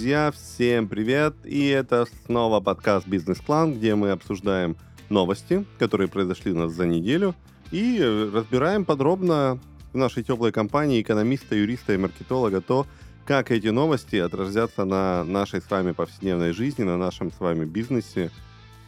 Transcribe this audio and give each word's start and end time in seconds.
друзья, 0.00 0.32
всем 0.32 0.88
привет! 0.88 1.34
И 1.44 1.66
это 1.66 2.06
снова 2.24 2.60
подкаст 2.60 3.06
«Бизнес-клан», 3.06 3.74
где 3.74 3.94
мы 3.94 4.12
обсуждаем 4.12 4.78
новости, 5.10 5.66
которые 5.78 6.08
произошли 6.08 6.52
у 6.52 6.56
нас 6.56 6.72
за 6.72 6.86
неделю, 6.86 7.34
и 7.70 8.00
разбираем 8.32 8.86
подробно 8.86 9.58
в 9.92 9.98
нашей 9.98 10.22
теплой 10.22 10.52
компании 10.52 11.02
экономиста, 11.02 11.54
юриста 11.54 11.92
и 11.92 11.98
маркетолога 11.98 12.62
то, 12.62 12.86
как 13.26 13.50
эти 13.50 13.66
новости 13.66 14.16
отразятся 14.16 14.86
на 14.86 15.22
нашей 15.24 15.60
с 15.60 15.70
вами 15.70 15.92
повседневной 15.92 16.52
жизни, 16.52 16.82
на 16.82 16.96
нашем 16.96 17.30
с 17.30 17.38
вами 17.38 17.66
бизнесе, 17.66 18.30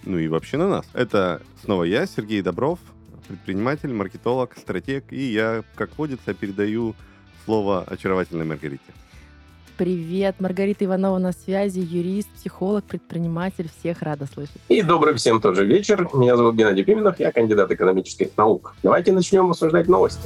ну 0.05 0.17
и 0.17 0.29
вообще 0.29 0.57
на 0.57 0.67
нас. 0.67 0.87
Это 0.95 1.43
снова 1.63 1.85
я, 1.85 2.07
Сергей 2.07 2.41
Добров, 2.41 2.79
предприниматель, 3.29 3.93
маркетолог, 3.93 4.57
стратег, 4.57 5.13
и 5.13 5.31
я, 5.31 5.63
как 5.75 5.99
водится, 5.99 6.33
передаю 6.33 6.95
слово 7.45 7.83
очаровательной 7.83 8.47
Маргарите. 8.47 8.95
Привет, 9.83 10.37
Маргарита 10.39 10.85
Иванова 10.85 11.19
на 11.19 11.33
связи, 11.33 11.81
юрист, 11.81 12.29
психолог, 12.37 12.85
предприниматель. 12.85 13.69
Всех 13.81 14.01
рада 14.03 14.27
слышать. 14.33 14.55
И 14.69 14.81
добрый 14.81 15.15
всем 15.15 15.41
тоже 15.41 15.67
вечер. 15.67 16.09
Меня 16.15 16.37
зовут 16.37 16.55
Геннадий 16.55 16.85
Пименов, 16.85 17.19
я 17.19 17.33
кандидат 17.33 17.69
экономических 17.73 18.29
наук. 18.37 18.77
Давайте 18.85 19.11
начнем 19.11 19.51
обсуждать 19.51 19.89
новости. 19.89 20.23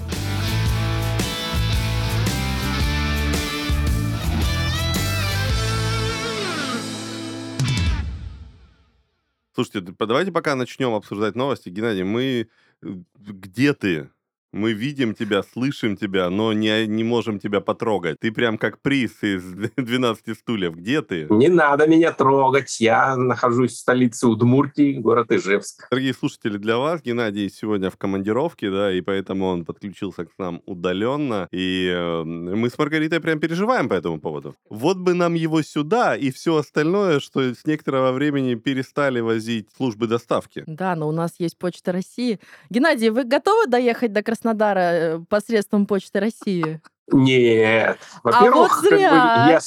Слушайте, 9.55 9.95
давайте 9.99 10.33
пока 10.33 10.55
начнем 10.55 10.93
обсуждать 10.93 11.35
новости. 11.35 11.71
Геннадий, 11.71 12.03
мы... 12.03 12.49
Э, 12.83 12.89
где 13.15 13.73
ты? 13.73 14.11
Мы 14.57 14.73
видим 14.73 15.15
тебя, 15.15 15.43
слышим 15.43 15.99
тебя, 15.99 16.31
но 16.31 16.55
не, 16.55 16.87
не 16.87 17.05
можем 17.05 17.39
тебя 17.39 17.61
потрогать. 17.61 18.19
Ты 18.21 18.33
прям 18.33 18.57
как 18.57 18.81
приз 18.81 19.23
из 19.23 19.43
12 19.77 20.39
стульев. 20.39 20.75
Где 20.75 21.03
ты? 21.03 21.27
Не 21.29 21.49
надо 21.49 21.87
меня 21.87 22.11
трогать. 22.11 22.81
Я 22.81 23.17
нахожусь 23.17 23.73
в 23.73 23.77
столице 23.77 24.27
Удмуртии, 24.27 24.95
город 24.95 25.31
Ижевск. 25.31 25.87
Дорогие 25.91 26.15
слушатели, 26.15 26.57
для 26.57 26.79
вас 26.79 27.03
Геннадий 27.03 27.51
сегодня 27.51 27.91
в 27.91 27.99
командировке, 27.99 28.71
да, 28.71 28.91
и 28.91 29.03
поэтому 29.03 29.45
он 29.45 29.67
подключился 29.67 30.25
к 30.25 30.31
нам 30.39 30.63
удаленно. 30.65 31.49
И 31.53 31.93
э, 31.95 32.23
мы 32.25 32.71
с 32.71 32.79
Маргаритой 32.79 33.21
прям 33.21 33.39
переживаем 33.39 33.91
по 33.91 33.95
этому 33.95 34.19
поводу. 34.21 34.57
Вот 34.71 34.97
бы 34.97 35.13
нам 35.13 35.35
его 35.35 35.61
сюда 35.61 36.17
и 36.17 36.31
все 36.31 36.57
остальное, 36.57 37.21
что 37.21 37.43
с 37.43 37.67
некоторого 37.67 38.13
времени 38.13 38.55
перестали 38.55 39.21
возить 39.21 39.69
службы 39.77 40.07
доставки. 40.07 40.65
Да, 40.67 40.97
но 40.97 41.09
у 41.09 41.13
нас 41.13 41.35
есть 41.39 41.59
Почта 41.59 41.93
России. 41.93 42.41
Геннадий, 42.71 43.11
вы 43.11 43.25
готовы 43.25 43.67
доехать 43.67 44.15
до 44.15 44.23
Краснодара? 44.23 44.46
Краснодара 44.47 44.81
э, 44.81 45.19
посредством 45.29 45.87
Почты 45.87 46.21
России? 46.21 46.81
Нет. 47.11 47.99
Во-первых, 48.23 48.79
а 48.79 48.81
вот 48.81 48.89
зря. 48.89 49.11
Как 49.11 49.47
бы, 49.47 49.53
я, 49.53 49.61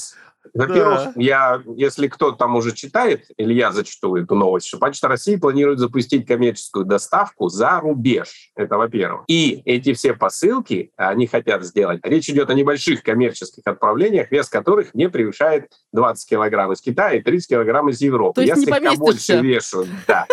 во-первых, 0.53 0.99
да. 0.99 1.11
я, 1.17 1.61
если 1.75 2.07
кто 2.07 2.31
там 2.31 2.55
уже 2.55 2.73
читает, 2.73 3.25
или 3.35 3.53
я 3.53 3.73
зачту 3.73 4.15
эту 4.15 4.35
новость, 4.35 4.67
что 4.67 4.77
Почта 4.77 5.09
России 5.09 5.35
планирует 5.35 5.79
запустить 5.79 6.25
коммерческую 6.25 6.85
доставку 6.85 7.49
за 7.49 7.81
рубеж. 7.81 8.51
Это 8.55 8.77
во-первых. 8.77 9.23
И 9.27 9.61
эти 9.65 9.93
все 9.93 10.13
посылки 10.13 10.91
они 10.95 11.27
хотят 11.27 11.63
сделать. 11.65 11.99
Речь 12.03 12.29
идет 12.29 12.49
о 12.49 12.53
небольших 12.53 13.03
коммерческих 13.03 13.63
отправлениях, 13.65 14.31
вес 14.31 14.47
которых 14.47 14.93
не 14.93 15.09
превышает 15.09 15.71
20 15.91 16.29
килограмм 16.29 16.71
из 16.71 16.79
Китая 16.79 17.17
и 17.17 17.21
30 17.21 17.49
килограмм 17.49 17.89
из 17.89 17.99
Европы. 17.99 18.35
То 18.35 18.41
есть 18.41 18.53
я 18.53 18.55
не 18.55 18.65
слегка 18.65 18.95
больше 18.95 19.41
вешу. 19.41 19.85
Да. 20.07 20.25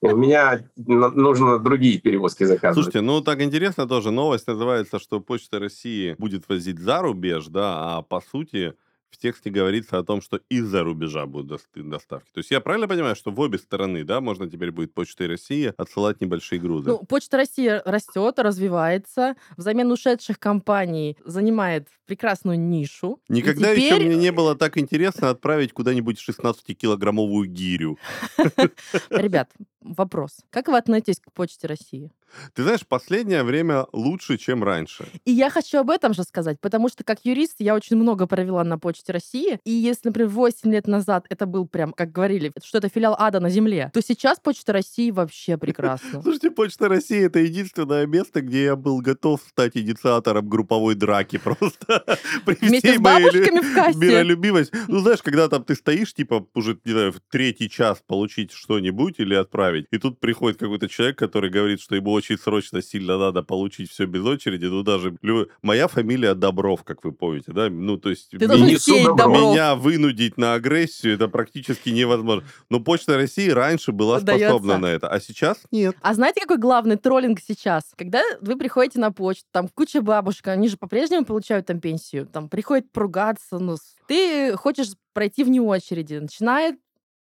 У 0.00 0.16
меня 0.16 0.64
нужно 0.76 1.58
другие 1.58 1.98
перевозки 1.98 2.44
заказывать. 2.44 2.74
Слушайте, 2.74 3.00
ну 3.00 3.20
так 3.20 3.40
интересно 3.40 3.86
тоже. 3.86 4.10
Новость 4.10 4.46
называется, 4.46 4.98
что 4.98 5.20
Почта 5.20 5.58
России 5.58 6.14
будет 6.18 6.48
возить 6.48 6.78
за 6.78 7.00
рубеж, 7.00 7.46
да, 7.46 7.96
а 7.96 8.02
по 8.02 8.20
сути 8.20 8.74
в 9.10 9.18
тексте 9.18 9.50
говорится 9.50 9.98
о 9.98 10.04
том, 10.04 10.22
что 10.22 10.40
из-за 10.48 10.82
рубежа 10.82 11.26
будут 11.26 11.62
доставки. 11.74 12.30
То 12.32 12.38
есть 12.38 12.50
я 12.50 12.60
правильно 12.60 12.88
понимаю, 12.88 13.16
что 13.16 13.30
в 13.30 13.40
обе 13.40 13.58
стороны, 13.58 14.04
да, 14.04 14.20
можно 14.20 14.48
теперь 14.48 14.70
будет 14.70 14.94
Почтой 14.94 15.26
России 15.26 15.72
отсылать 15.76 16.20
небольшие 16.20 16.60
грузы? 16.60 16.90
Ну, 16.90 16.98
Почта 16.98 17.36
России 17.36 17.80
растет, 17.84 18.38
развивается, 18.38 19.34
взамен 19.56 19.90
ушедших 19.90 20.38
компаний 20.38 21.16
занимает 21.24 21.88
прекрасную 22.06 22.58
нишу. 22.58 23.20
Никогда 23.28 23.74
теперь... 23.74 23.94
еще 23.94 24.06
мне 24.06 24.16
не 24.16 24.32
было 24.32 24.56
так 24.56 24.78
интересно 24.78 25.30
отправить 25.30 25.72
куда-нибудь 25.72 26.18
16-килограммовую 26.18 27.46
гирю. 27.46 27.98
Ребят, 29.10 29.50
вопрос. 29.80 30.38
Как 30.50 30.68
вы 30.68 30.76
относитесь 30.78 31.20
к 31.20 31.32
Почте 31.32 31.66
России? 31.66 32.10
Ты 32.54 32.62
знаешь, 32.62 32.86
последнее 32.86 33.42
время 33.42 33.86
лучше, 33.92 34.38
чем 34.38 34.62
раньше. 34.62 35.06
И 35.24 35.32
я 35.32 35.50
хочу 35.50 35.78
об 35.78 35.90
этом 35.90 36.14
же 36.14 36.22
сказать, 36.22 36.60
потому 36.60 36.88
что 36.88 37.04
как 37.04 37.18
юрист 37.24 37.56
я 37.58 37.74
очень 37.74 37.96
много 37.96 38.26
провела 38.26 38.64
на 38.64 38.78
Почте 38.78 39.12
России. 39.12 39.58
И 39.64 39.70
если, 39.70 40.08
например, 40.08 40.30
8 40.30 40.70
лет 40.70 40.86
назад 40.86 41.26
это 41.28 41.46
был 41.46 41.66
прям, 41.66 41.92
как 41.92 42.12
говорили, 42.12 42.52
что 42.62 42.78
это 42.78 42.88
филиал 42.88 43.16
ада 43.18 43.40
на 43.40 43.50
земле, 43.50 43.90
то 43.92 44.02
сейчас 44.02 44.38
Почта 44.38 44.72
России 44.72 45.10
вообще 45.10 45.56
прекрасно. 45.56 46.22
Слушайте, 46.22 46.50
Почта 46.50 46.88
России— 46.88 47.24
это 47.26 47.40
единственное 47.40 48.06
место, 48.06 48.40
где 48.42 48.64
я 48.64 48.76
был 48.76 49.00
готов 49.00 49.40
стать 49.48 49.76
инициатором 49.76 50.48
групповой 50.48 50.94
драки 50.94 51.38
просто. 51.38 52.04
Вместе 52.46 52.96
с 52.96 53.00
бабушками 53.00 53.60
в 53.60 53.74
кассе. 53.74 53.98
Миролюбивость. 53.98 54.72
Ну, 54.88 55.00
знаешь, 55.00 55.22
когда 55.22 55.48
там 55.48 55.64
ты 55.64 55.74
стоишь, 55.74 56.14
типа, 56.14 56.46
уже, 56.54 56.78
не 56.84 56.92
знаю, 56.92 57.12
в 57.12 57.20
третий 57.30 57.68
час 57.68 58.02
получить 58.06 58.52
что-нибудь 58.52 59.16
или 59.18 59.34
отправить, 59.34 59.69
и 59.78 59.98
тут 59.98 60.20
приходит 60.20 60.58
какой-то 60.58 60.88
человек, 60.88 61.18
который 61.18 61.50
говорит, 61.50 61.80
что 61.80 61.94
ему 61.94 62.12
очень 62.12 62.38
срочно, 62.38 62.82
сильно 62.82 63.18
надо 63.18 63.42
получить 63.42 63.90
все 63.90 64.06
без 64.06 64.24
очереди. 64.24 64.66
Ну, 64.66 64.82
даже 64.82 65.16
моя 65.62 65.88
фамилия 65.88 66.34
Добров, 66.34 66.84
как 66.84 67.04
вы 67.04 67.12
помните, 67.12 67.52
да? 67.52 67.68
Ну, 67.70 67.96
то 67.96 68.10
есть 68.10 68.30
Ты 68.30 68.38
ми- 68.38 68.74
меня 68.74 69.74
вынудить 69.74 70.36
на 70.36 70.54
агрессию, 70.54 71.14
это 71.14 71.28
практически 71.28 71.90
невозможно. 71.90 72.46
Но 72.68 72.80
Почта 72.80 73.16
России 73.16 73.48
раньше 73.50 73.92
была 73.92 74.18
Удается. 74.18 74.48
способна 74.48 74.78
на 74.78 74.86
это, 74.86 75.08
а 75.08 75.20
сейчас 75.20 75.58
нет. 75.70 75.96
А 76.00 76.14
знаете, 76.14 76.40
какой 76.40 76.58
главный 76.58 76.96
троллинг 76.96 77.40
сейчас? 77.40 77.92
Когда 77.96 78.22
вы 78.40 78.56
приходите 78.56 78.98
на 78.98 79.12
почту, 79.12 79.46
там 79.52 79.68
куча 79.68 80.02
бабушек, 80.02 80.48
они 80.48 80.68
же 80.68 80.76
по-прежнему 80.76 81.24
получают 81.24 81.66
там 81.66 81.80
пенсию, 81.80 82.26
там 82.26 82.48
приходит 82.48 82.90
поругаться, 82.92 83.58
ну, 83.58 83.76
ты 84.08 84.56
хочешь 84.56 84.92
пройти 85.12 85.44
вне 85.44 85.60
очереди, 85.60 86.14
начинает 86.14 86.76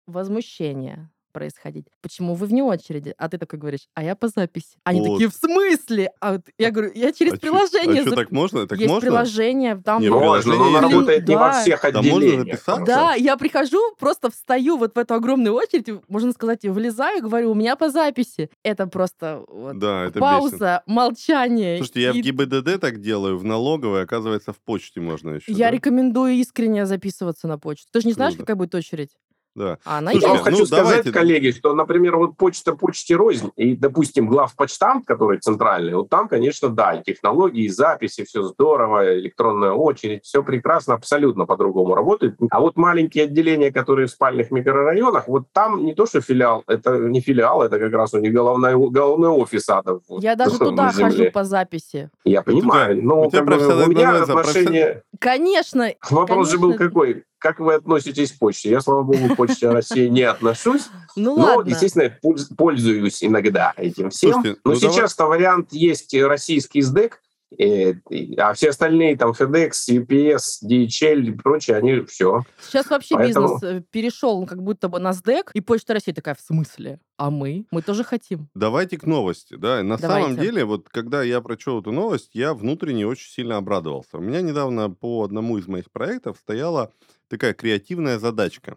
возмущение 0.06 1.10
происходить. 1.32 1.86
Почему 2.00 2.34
вы 2.34 2.46
вне 2.46 2.62
очереди? 2.62 3.14
А 3.18 3.28
ты 3.28 3.38
такой 3.38 3.58
говоришь, 3.58 3.88
а 3.94 4.04
я 4.04 4.14
по 4.14 4.28
записи. 4.28 4.76
Они 4.84 5.00
вот. 5.00 5.14
такие, 5.14 5.28
в 5.28 5.34
смысле? 5.34 6.10
А 6.20 6.34
вот 6.34 6.42
я 6.58 6.70
говорю, 6.70 6.92
я 6.94 7.12
через 7.12 7.34
а 7.34 7.36
приложение. 7.36 7.96
Чё, 7.96 8.02
а 8.02 8.06
что, 8.06 8.16
так 8.16 8.30
можно? 8.30 8.66
Так 8.66 8.78
Есть 8.78 8.90
можно? 8.90 9.10
приложение, 9.10 9.82
там... 9.84 10.00
Не, 10.02 10.10
можно, 10.10 10.54
но 10.54 10.68
оно 10.68 10.80
работает 10.80 11.24
да. 11.24 11.32
не 11.32 11.38
во 11.38 11.52
всех 11.52 11.84
отделениях. 11.84 12.62
Да, 12.66 12.76
можно 12.76 12.86
да, 12.86 13.14
я 13.14 13.36
прихожу, 13.36 13.80
просто 13.98 14.30
встаю 14.30 14.76
вот 14.76 14.94
в 14.94 14.98
эту 14.98 15.14
огромную 15.14 15.54
очередь, 15.54 15.88
можно 16.08 16.32
сказать, 16.32 16.64
влезаю, 16.64 17.22
говорю, 17.22 17.52
у 17.52 17.54
меня 17.54 17.76
по 17.76 17.90
записи. 17.90 18.50
Это 18.62 18.86
просто 18.86 19.44
вот, 19.48 19.78
да, 19.78 20.04
это 20.04 20.20
пауза, 20.20 20.82
бесит. 20.86 20.94
молчание. 20.94 21.76
Слушайте, 21.78 22.00
и... 22.00 22.02
я 22.02 22.12
в 22.12 22.16
ГИБДД 22.16 22.80
так 22.80 23.00
делаю, 23.00 23.38
в 23.38 23.44
налоговой, 23.44 24.02
оказывается, 24.02 24.52
в 24.52 24.58
почте 24.58 25.00
можно 25.00 25.30
еще. 25.30 25.52
Я 25.52 25.66
да? 25.66 25.70
рекомендую 25.72 26.34
искренне 26.34 26.86
записываться 26.86 27.48
на 27.48 27.58
почту. 27.58 27.88
Ты 27.92 28.00
же 28.00 28.06
не 28.06 28.12
знаешь, 28.12 28.34
Круто. 28.34 28.44
какая 28.44 28.56
будет 28.56 28.74
очередь? 28.74 29.10
Да. 29.54 29.78
А 29.84 29.98
она 29.98 30.12
Слушай, 30.12 30.26
я 30.26 30.34
ну, 30.34 30.42
хочу 30.42 30.66
сказать, 30.66 30.84
давайте... 30.84 31.12
коллеги, 31.12 31.50
что, 31.50 31.74
например, 31.74 32.16
вот 32.16 32.36
почта 32.36 32.74
почте 32.74 33.16
рознь, 33.16 33.50
и, 33.56 33.76
допустим, 33.76 34.28
главпочтамт, 34.28 35.06
который 35.06 35.38
центральный, 35.38 35.94
вот 35.94 36.08
там, 36.08 36.28
конечно, 36.28 36.70
да, 36.70 36.94
и 36.94 37.02
технологии, 37.02 37.64
и 37.64 37.68
записи, 37.68 38.24
все 38.24 38.42
здорово, 38.42 39.18
электронная 39.18 39.72
очередь, 39.72 40.24
все 40.24 40.42
прекрасно, 40.42 40.94
абсолютно 40.94 41.44
по-другому 41.44 41.94
работает. 41.94 42.36
А 42.50 42.60
вот 42.60 42.76
маленькие 42.76 43.24
отделения, 43.24 43.70
которые 43.70 44.06
в 44.06 44.10
спальных 44.10 44.50
микрорайонах, 44.50 45.28
вот 45.28 45.44
там 45.52 45.84
не 45.84 45.94
то, 45.94 46.06
что 46.06 46.20
филиал, 46.20 46.64
это 46.66 46.96
не 46.98 47.20
филиал, 47.20 47.62
это 47.62 47.78
как 47.78 47.92
раз 47.92 48.14
у 48.14 48.18
них 48.18 48.32
головной, 48.32 48.72
головной 48.90 49.28
офис 49.28 49.68
ада. 49.68 50.00
Я 50.08 50.34
даже 50.34 50.58
туда 50.58 50.90
хожу 50.92 51.30
по 51.30 51.44
записи. 51.44 52.10
Я 52.24 52.42
понимаю, 52.42 53.02
но 53.02 53.28
как 53.28 53.44
бы, 53.44 53.56
у 53.56 53.88
меня 53.88 54.22
отношение... 54.22 55.02
Конечно. 55.18 55.90
Вопрос 56.10 56.50
конечно. 56.50 56.52
же 56.52 56.58
был 56.58 56.74
какой? 56.74 57.24
Как 57.42 57.58
вы 57.58 57.74
относитесь 57.74 58.32
к 58.32 58.38
почте? 58.38 58.70
Я, 58.70 58.80
слава 58.80 59.02
богу, 59.02 59.34
к 59.34 59.36
почте 59.36 59.68
России 59.68 60.06
не 60.08 60.22
отношусь. 60.22 60.82
Ну, 61.14 61.36
но, 61.36 61.56
ладно. 61.56 61.68
естественно, 61.68 62.10
пользуюсь 62.56 63.22
иногда 63.22 63.74
этим 63.76 64.08
всем. 64.08 64.32
Слушайте, 64.32 64.60
но 64.64 64.70
ну, 64.70 64.78
сейчас-то 64.78 65.24
давай... 65.24 65.38
вариант 65.38 65.68
есть 65.74 66.14
российский 66.14 66.80
СДЭК, 66.80 67.20
и, 67.58 68.34
а 68.38 68.52
все 68.54 68.70
остальные, 68.70 69.16
там, 69.16 69.32
FedEx, 69.32 69.72
UPS, 69.90 70.64
DHL 70.66 71.22
и 71.22 71.30
прочее, 71.32 71.76
они 71.76 72.00
все. 72.06 72.42
Сейчас 72.60 72.88
вообще 72.88 73.14
Поэтому... 73.16 73.54
бизнес 73.54 73.62
э, 73.62 73.82
перешел 73.90 74.46
как 74.46 74.62
будто 74.62 74.88
бы 74.88 74.98
на 74.98 75.12
СДЭК, 75.12 75.50
и 75.54 75.60
Почта 75.60 75.94
России 75.94 76.12
такая, 76.12 76.34
в 76.34 76.40
смысле? 76.40 76.98
А 77.16 77.30
мы? 77.30 77.66
Мы 77.70 77.82
тоже 77.82 78.04
хотим. 78.04 78.48
Давайте 78.54 78.98
к 78.98 79.04
новости, 79.04 79.54
да. 79.54 79.82
На 79.82 79.96
Давайте. 79.96 80.26
самом 80.26 80.42
деле, 80.42 80.64
вот 80.64 80.88
когда 80.88 81.22
я 81.22 81.40
прочел 81.40 81.80
эту 81.80 81.92
новость, 81.92 82.30
я 82.32 82.54
внутренне 82.54 83.06
очень 83.06 83.30
сильно 83.30 83.58
обрадовался. 83.58 84.18
У 84.18 84.20
меня 84.20 84.40
недавно 84.40 84.90
по 84.90 85.22
одному 85.24 85.58
из 85.58 85.66
моих 85.66 85.90
проектов 85.90 86.38
стояла 86.40 86.92
такая 87.32 87.54
креативная 87.54 88.18
задачка. 88.18 88.76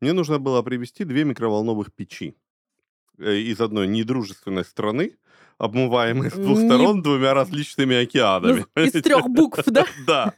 Мне 0.00 0.12
нужно 0.12 0.38
было 0.38 0.60
привезти 0.60 1.04
две 1.04 1.24
микроволновых 1.24 1.90
печи 1.90 2.36
э, 3.18 3.36
из 3.36 3.60
одной 3.62 3.86
недружественной 3.86 4.62
страны, 4.66 5.16
обмываемый 5.56 6.30
с 6.30 6.34
двух 6.34 6.58
Не- 6.58 6.66
сторон 6.68 7.00
двумя 7.00 7.32
различными 7.32 7.96
океанами. 7.96 8.66
Ну, 8.76 8.82
из 8.82 8.92
трех 9.02 9.26
букв, 9.30 9.64
да? 9.64 9.86
Да. 10.06 10.34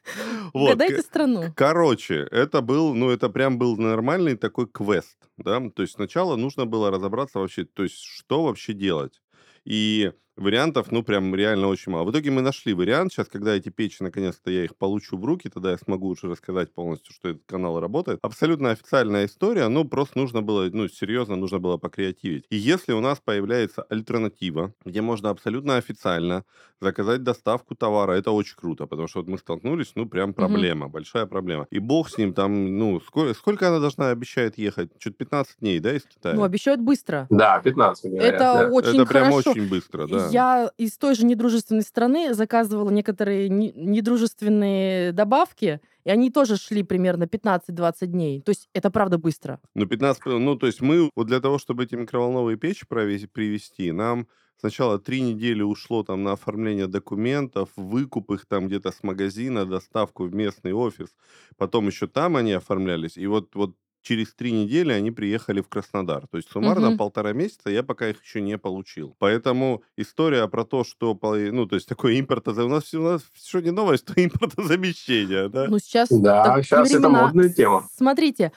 Вот. 0.54 0.74
Угадайте 0.74 1.02
страну. 1.02 1.52
Короче, 1.56 2.28
это 2.30 2.60
был, 2.60 2.94
ну, 2.94 3.10
это 3.10 3.28
прям 3.28 3.58
был 3.58 3.76
нормальный 3.76 4.36
такой 4.36 4.68
квест, 4.68 5.18
да, 5.36 5.60
то 5.70 5.82
есть 5.82 5.94
сначала 5.94 6.36
нужно 6.36 6.66
было 6.66 6.92
разобраться 6.92 7.40
вообще, 7.40 7.64
то 7.64 7.82
есть 7.82 8.00
что 8.00 8.44
вообще 8.44 8.74
делать. 8.74 9.20
И 9.64 10.12
вариантов, 10.36 10.92
ну, 10.92 11.02
прям 11.02 11.34
реально 11.34 11.68
очень 11.68 11.92
мало. 11.92 12.04
В 12.04 12.10
итоге 12.10 12.30
мы 12.30 12.42
нашли 12.42 12.74
вариант. 12.74 13.12
Сейчас, 13.12 13.28
когда 13.28 13.54
эти 13.54 13.70
печи, 13.70 14.02
наконец-то, 14.02 14.50
я 14.50 14.64
их 14.64 14.76
получу 14.76 15.16
в 15.16 15.24
руки, 15.24 15.48
тогда 15.48 15.70
я 15.70 15.78
смогу 15.78 16.08
уже 16.08 16.28
рассказать 16.28 16.72
полностью, 16.72 17.14
что 17.14 17.30
этот 17.30 17.44
канал 17.46 17.80
работает. 17.80 18.18
Абсолютно 18.22 18.70
официальная 18.70 19.26
история, 19.26 19.68
ну, 19.68 19.84
просто 19.84 20.18
нужно 20.18 20.42
было, 20.42 20.68
ну, 20.72 20.88
серьезно, 20.88 21.36
нужно 21.36 21.58
было 21.58 21.76
покреативить. 21.78 22.44
И 22.50 22.56
если 22.56 22.92
у 22.92 23.00
нас 23.00 23.20
появляется 23.24 23.82
альтернатива, 23.82 24.72
где 24.84 25.00
можно 25.00 25.30
абсолютно 25.30 25.76
официально 25.76 26.44
заказать 26.80 27.22
доставку 27.22 27.74
товара, 27.74 28.12
это 28.12 28.30
очень 28.30 28.56
круто, 28.56 28.86
потому 28.86 29.08
что 29.08 29.20
вот 29.20 29.28
мы 29.28 29.38
столкнулись, 29.38 29.92
ну, 29.94 30.06
прям 30.06 30.34
проблема, 30.34 30.88
большая 30.88 31.26
проблема. 31.26 31.66
И 31.70 31.78
бог 31.78 32.10
с 32.10 32.18
ним 32.18 32.34
там, 32.34 32.78
ну, 32.78 33.00
сколько, 33.00 33.34
сколько 33.34 33.68
она 33.68 33.80
должна, 33.80 34.10
обещает 34.10 34.58
ехать? 34.58 34.90
Чуть 34.98 35.16
15 35.16 35.60
дней, 35.60 35.80
да, 35.80 35.96
из 35.96 36.02
Китая? 36.02 36.34
Ну, 36.34 36.42
обещают 36.42 36.80
быстро. 36.80 37.26
Да, 37.30 37.60
15 37.60 38.10
говорят, 38.10 38.34
Это 38.34 38.38
да. 38.38 38.68
очень 38.68 39.00
это 39.00 39.06
прям 39.06 39.30
хорошо. 39.30 39.50
очень 39.50 39.68
быстро, 39.68 40.06
да. 40.06 40.25
Я 40.32 40.70
из 40.78 40.96
той 40.98 41.14
же 41.14 41.24
недружественной 41.26 41.82
страны 41.82 42.34
заказывала 42.34 42.90
некоторые 42.90 43.48
не- 43.48 43.72
недружественные 43.72 45.12
добавки, 45.12 45.80
и 46.04 46.10
они 46.10 46.30
тоже 46.30 46.56
шли 46.56 46.82
примерно 46.82 47.26
15-20 47.26 48.06
дней. 48.06 48.40
То 48.42 48.50
есть 48.50 48.68
это 48.74 48.90
правда 48.90 49.18
быстро. 49.18 49.60
Ну, 49.74 49.86
15, 49.86 50.22
п- 50.22 50.38
ну, 50.38 50.56
то 50.56 50.66
есть 50.66 50.80
мы 50.80 51.10
вот 51.16 51.26
для 51.26 51.40
того, 51.40 51.58
чтобы 51.58 51.84
эти 51.84 51.94
микроволновые 51.94 52.56
печи 52.56 52.86
привезти, 52.88 53.92
нам 53.92 54.26
сначала 54.60 54.98
три 54.98 55.20
недели 55.20 55.62
ушло 55.62 56.02
там 56.02 56.22
на 56.22 56.32
оформление 56.32 56.86
документов, 56.86 57.68
выкуп 57.76 58.30
их 58.32 58.46
там 58.46 58.68
где-то 58.68 58.90
с 58.90 59.02
магазина, 59.02 59.66
доставку 59.66 60.24
в 60.24 60.34
местный 60.34 60.72
офис, 60.72 61.08
потом 61.56 61.86
еще 61.88 62.06
там 62.06 62.36
они 62.36 62.52
оформлялись, 62.52 63.16
и 63.16 63.26
вот, 63.26 63.54
вот 63.54 63.74
через 64.06 64.32
три 64.34 64.52
недели 64.52 64.92
они 64.92 65.10
приехали 65.10 65.60
в 65.60 65.68
Краснодар. 65.68 66.28
То 66.28 66.36
есть 66.36 66.48
суммарно 66.50 66.90
Мгм. 66.90 66.98
полтора 66.98 67.32
месяца 67.32 67.70
я 67.70 67.82
пока 67.82 68.08
их 68.08 68.22
еще 68.22 68.40
не 68.40 68.56
получил. 68.56 69.16
Поэтому 69.18 69.82
история 69.96 70.46
про 70.46 70.64
то, 70.64 70.84
что, 70.84 71.14
по- 71.16 71.34
ну, 71.36 71.66
то 71.66 71.74
есть 71.74 71.88
такое 71.88 72.20
импортоза... 72.20 72.64
У 72.64 72.68
нас, 72.68 72.94
у 72.94 73.02
нас 73.02 73.22
что 73.34 73.60
не 73.60 73.72
новость, 73.72 74.04
то 74.06 74.12
импортозамещение, 74.24 75.48
да? 75.48 75.66
Ну, 75.68 75.78
сейчас 75.80 76.08
Да, 76.10 76.62
щас 76.62 76.88
это 76.90 76.98
времена. 77.00 77.22
модная 77.24 77.48
тема. 77.48 77.88
Смотрите, 77.96 78.52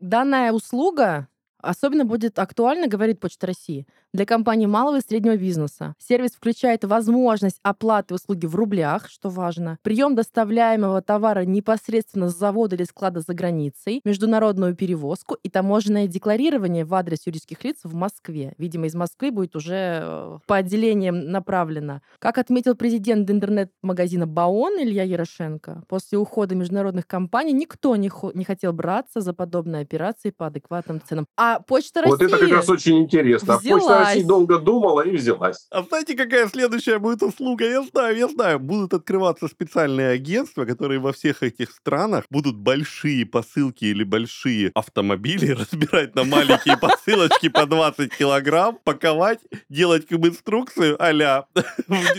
данная 0.00 0.52
услуга 0.52 1.28
особенно 1.62 2.04
будет 2.04 2.38
актуальна, 2.38 2.86
говорит 2.86 3.20
Почта 3.20 3.46
России, 3.46 3.86
для 4.12 4.26
компаний 4.26 4.66
малого 4.66 4.98
и 4.98 5.00
среднего 5.00 5.36
бизнеса. 5.36 5.94
Сервис 5.98 6.32
включает 6.32 6.84
возможность 6.84 7.58
оплаты 7.62 8.14
услуги 8.14 8.46
в 8.46 8.54
рублях, 8.54 9.08
что 9.08 9.28
важно, 9.28 9.78
прием 9.82 10.14
доставляемого 10.14 11.00
товара 11.02 11.44
непосредственно 11.44 12.28
с 12.28 12.36
завода 12.36 12.76
или 12.76 12.84
склада 12.84 13.20
за 13.20 13.34
границей, 13.34 14.00
международную 14.04 14.74
перевозку 14.74 15.36
и 15.42 15.48
таможенное 15.48 16.06
декларирование 16.06 16.84
в 16.84 16.94
адрес 16.94 17.26
юридических 17.26 17.62
лиц 17.64 17.78
в 17.84 17.94
Москве. 17.94 18.54
Видимо, 18.58 18.86
из 18.86 18.94
Москвы 18.94 19.30
будет 19.30 19.54
уже 19.56 20.00
э, 20.02 20.38
по 20.46 20.56
отделениям 20.56 21.30
направлено. 21.30 22.00
Как 22.18 22.38
отметил 22.38 22.74
президент 22.74 23.30
интернет-магазина 23.30 24.26
Баон 24.26 24.80
Илья 24.80 25.04
Ярошенко, 25.04 25.84
после 25.88 26.18
ухода 26.18 26.54
международных 26.54 27.06
компаний 27.06 27.52
никто 27.52 27.94
не, 27.96 28.08
хо- 28.08 28.32
не 28.34 28.44
хотел 28.44 28.72
браться 28.72 29.20
за 29.20 29.32
подобные 29.34 29.82
операции 29.82 30.30
по 30.30 30.46
адекватным 30.46 31.00
ценам. 31.00 31.26
А 31.36 31.60
Почта 31.60 32.02
Вот 32.04 32.20
это 32.20 32.32
как 32.32 32.40
России... 32.40 32.54
раз 32.54 32.68
очень 32.68 32.98
интересно. 32.98 33.58
Почта 33.62 33.99
России 34.04 34.22
долго 34.22 34.58
думала 34.58 35.02
и 35.02 35.16
взялась. 35.16 35.66
А 35.70 35.82
знаете, 35.82 36.14
какая 36.14 36.48
следующая 36.48 36.98
будет 36.98 37.22
услуга? 37.22 37.68
Я 37.68 37.82
знаю, 37.82 38.16
я 38.16 38.28
знаю. 38.28 38.58
Будут 38.58 38.94
открываться 38.94 39.48
специальные 39.48 40.10
агентства, 40.10 40.64
которые 40.64 41.00
во 41.00 41.12
всех 41.12 41.42
этих 41.42 41.70
странах 41.70 42.24
будут 42.30 42.56
большие 42.56 43.26
посылки 43.26 43.84
или 43.84 44.04
большие 44.04 44.70
автомобили 44.74 45.50
разбирать 45.60 46.14
на 46.14 46.24
маленькие 46.24 46.76
посылочки 46.76 47.48
по 47.48 47.66
20 47.66 48.14
килограмм, 48.16 48.78
паковать, 48.84 49.40
делать 49.68 50.06
как 50.06 50.18
бы 50.18 50.28
инструкцию 50.28 50.96
а 51.00 51.46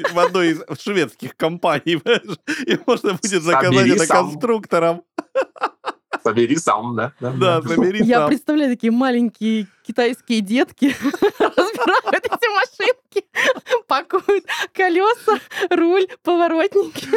в 0.10 0.20
одной 0.20 0.52
из 0.52 0.80
шведских 0.80 1.36
компаний. 1.36 2.02
И 2.66 2.78
можно 2.86 3.14
будет 3.14 3.44
заказать 3.44 3.74
Собери 3.74 3.96
это 3.96 4.06
сам. 4.06 4.30
конструкторам. 4.30 5.02
Собери 6.24 6.56
сам, 6.58 6.96
да? 6.96 7.14
Да, 7.20 7.62
забери 7.62 8.04
Я 8.04 8.20
сам. 8.20 8.30
представляю 8.30 8.76
такие 8.76 8.92
маленькие 8.92 9.68
китайские 9.86 10.42
детки 10.42 10.96
разбирают 12.12 12.26
эти 12.26 12.48
машинки, 12.54 13.26
пакуют 13.88 14.46
колеса, 14.74 15.40
руль, 15.70 16.08
поворотники. 16.24 17.08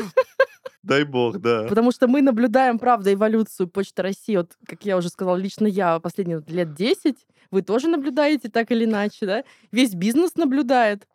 Дай 0.83 1.05
бог, 1.05 1.39
да. 1.39 1.67
Потому 1.67 1.93
что 1.93 2.09
мы 2.09 2.21
наблюдаем, 2.21 2.79
правда, 2.79 3.13
эволюцию 3.13 3.69
Почты 3.69 4.03
России. 4.03 4.37
Вот, 4.37 4.53
как 4.67 4.85
я 4.85 4.97
уже 4.97 5.09
сказала, 5.09 5.37
лично 5.37 5.67
я 5.67 5.99
последние 5.99 6.43
лет 6.47 6.75
10. 6.75 7.17
Вы 7.51 7.63
тоже 7.63 7.89
наблюдаете 7.89 8.51
так 8.51 8.71
или 8.71 8.85
иначе, 8.85 9.27
да? 9.27 9.45
Весь 9.73 9.95
бизнес 9.95 10.35
наблюдает. 10.37 11.07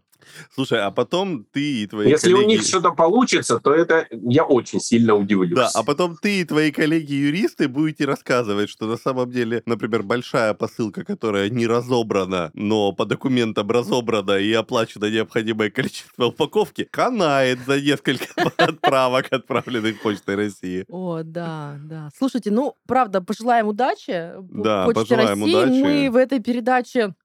Слушай, 0.53 0.81
а 0.81 0.91
потом 0.91 1.45
ты 1.51 1.83
и 1.83 1.87
твои 1.87 2.09
Если 2.09 2.33
у 2.33 2.37
коллеги... 2.37 2.51
них 2.51 2.61
что-то 2.63 2.91
получится, 2.91 3.59
то 3.59 3.73
это 3.73 4.07
я 4.11 4.43
очень 4.43 4.79
сильно 4.79 5.15
удивлюсь. 5.15 5.55
Да, 5.55 5.69
а 5.73 5.83
потом 5.83 6.17
ты 6.17 6.41
и 6.41 6.45
твои 6.45 6.71
коллеги-юристы 6.71 7.67
будете 7.67 8.05
рассказывать, 8.05 8.69
что 8.69 8.85
на 8.87 8.97
самом 8.97 9.29
деле, 9.31 9.61
например, 9.65 10.03
большая 10.03 10.53
посылка, 10.53 11.03
которая 11.03 11.49
не 11.49 11.67
разобрана, 11.67 12.51
но 12.53 12.91
по 12.91 13.05
документам 13.05 13.69
разобрана 13.69 14.37
и 14.37 14.51
оплачено 14.53 15.05
необходимое 15.05 15.69
количество 15.69 16.25
упаковки, 16.25 16.83
канает 16.83 17.59
за 17.65 17.79
несколько 17.79 18.25
отправок, 18.57 19.27
отправленных 19.31 20.01
Почтой 20.01 20.35
России. 20.35 20.85
О, 20.87 21.21
да, 21.23 21.77
да. 21.83 22.09
Слушайте, 22.17 22.51
ну, 22.51 22.75
правда, 22.87 23.21
пожелаем 23.21 23.67
удачи 23.67 24.07
П- 24.07 24.63
Да, 24.63 24.85
Почте 24.85 25.15
пожелаем 25.15 25.43
России. 25.43 25.55
удачи. 25.55 25.81
Мы 25.81 26.09
в 26.11 26.15
этой 26.15 26.39
передаче 26.39 27.15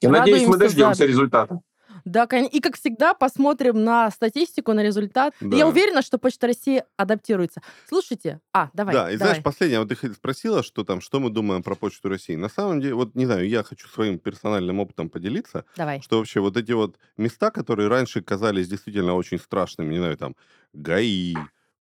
Я 0.00 0.10
надеюсь, 0.10 0.46
мы 0.46 0.56
дождемся 0.56 1.04
результата. 1.06 1.60
Да, 2.04 2.24
и 2.24 2.60
как 2.60 2.76
всегда 2.76 3.14
посмотрим 3.14 3.84
на 3.84 4.10
статистику, 4.10 4.72
на 4.72 4.82
результат. 4.82 5.34
Да. 5.40 5.56
Я 5.56 5.66
уверена, 5.66 6.02
что 6.02 6.18
Почта 6.18 6.46
России 6.48 6.82
адаптируется. 6.96 7.62
Слушайте, 7.88 8.40
а, 8.52 8.70
давай, 8.72 8.94
да, 8.94 9.10
и 9.10 9.16
давай. 9.16 9.32
знаешь, 9.32 9.42
последнее, 9.42 9.80
вот 9.80 9.88
ты 9.88 10.14
спросила, 10.14 10.62
что 10.62 10.84
там, 10.84 11.00
что 11.00 11.20
мы 11.20 11.30
думаем 11.30 11.62
про 11.62 11.74
Почту 11.74 12.08
России. 12.08 12.36
На 12.36 12.48
самом 12.48 12.80
деле, 12.80 12.94
вот 12.94 13.14
не 13.14 13.26
знаю, 13.26 13.48
я 13.48 13.62
хочу 13.62 13.88
своим 13.88 14.18
персональным 14.18 14.80
опытом 14.80 15.08
поделиться. 15.08 15.64
давай. 15.76 16.00
что 16.00 16.18
вообще 16.18 16.40
вот 16.40 16.56
эти 16.56 16.72
вот 16.72 16.96
места, 17.16 17.50
которые 17.50 17.88
раньше 17.88 18.22
казались 18.22 18.68
действительно 18.68 19.14
очень 19.14 19.38
страшными, 19.38 19.92
не 19.92 19.98
знаю, 19.98 20.16
там 20.16 20.36
ГАИ, 20.72 21.34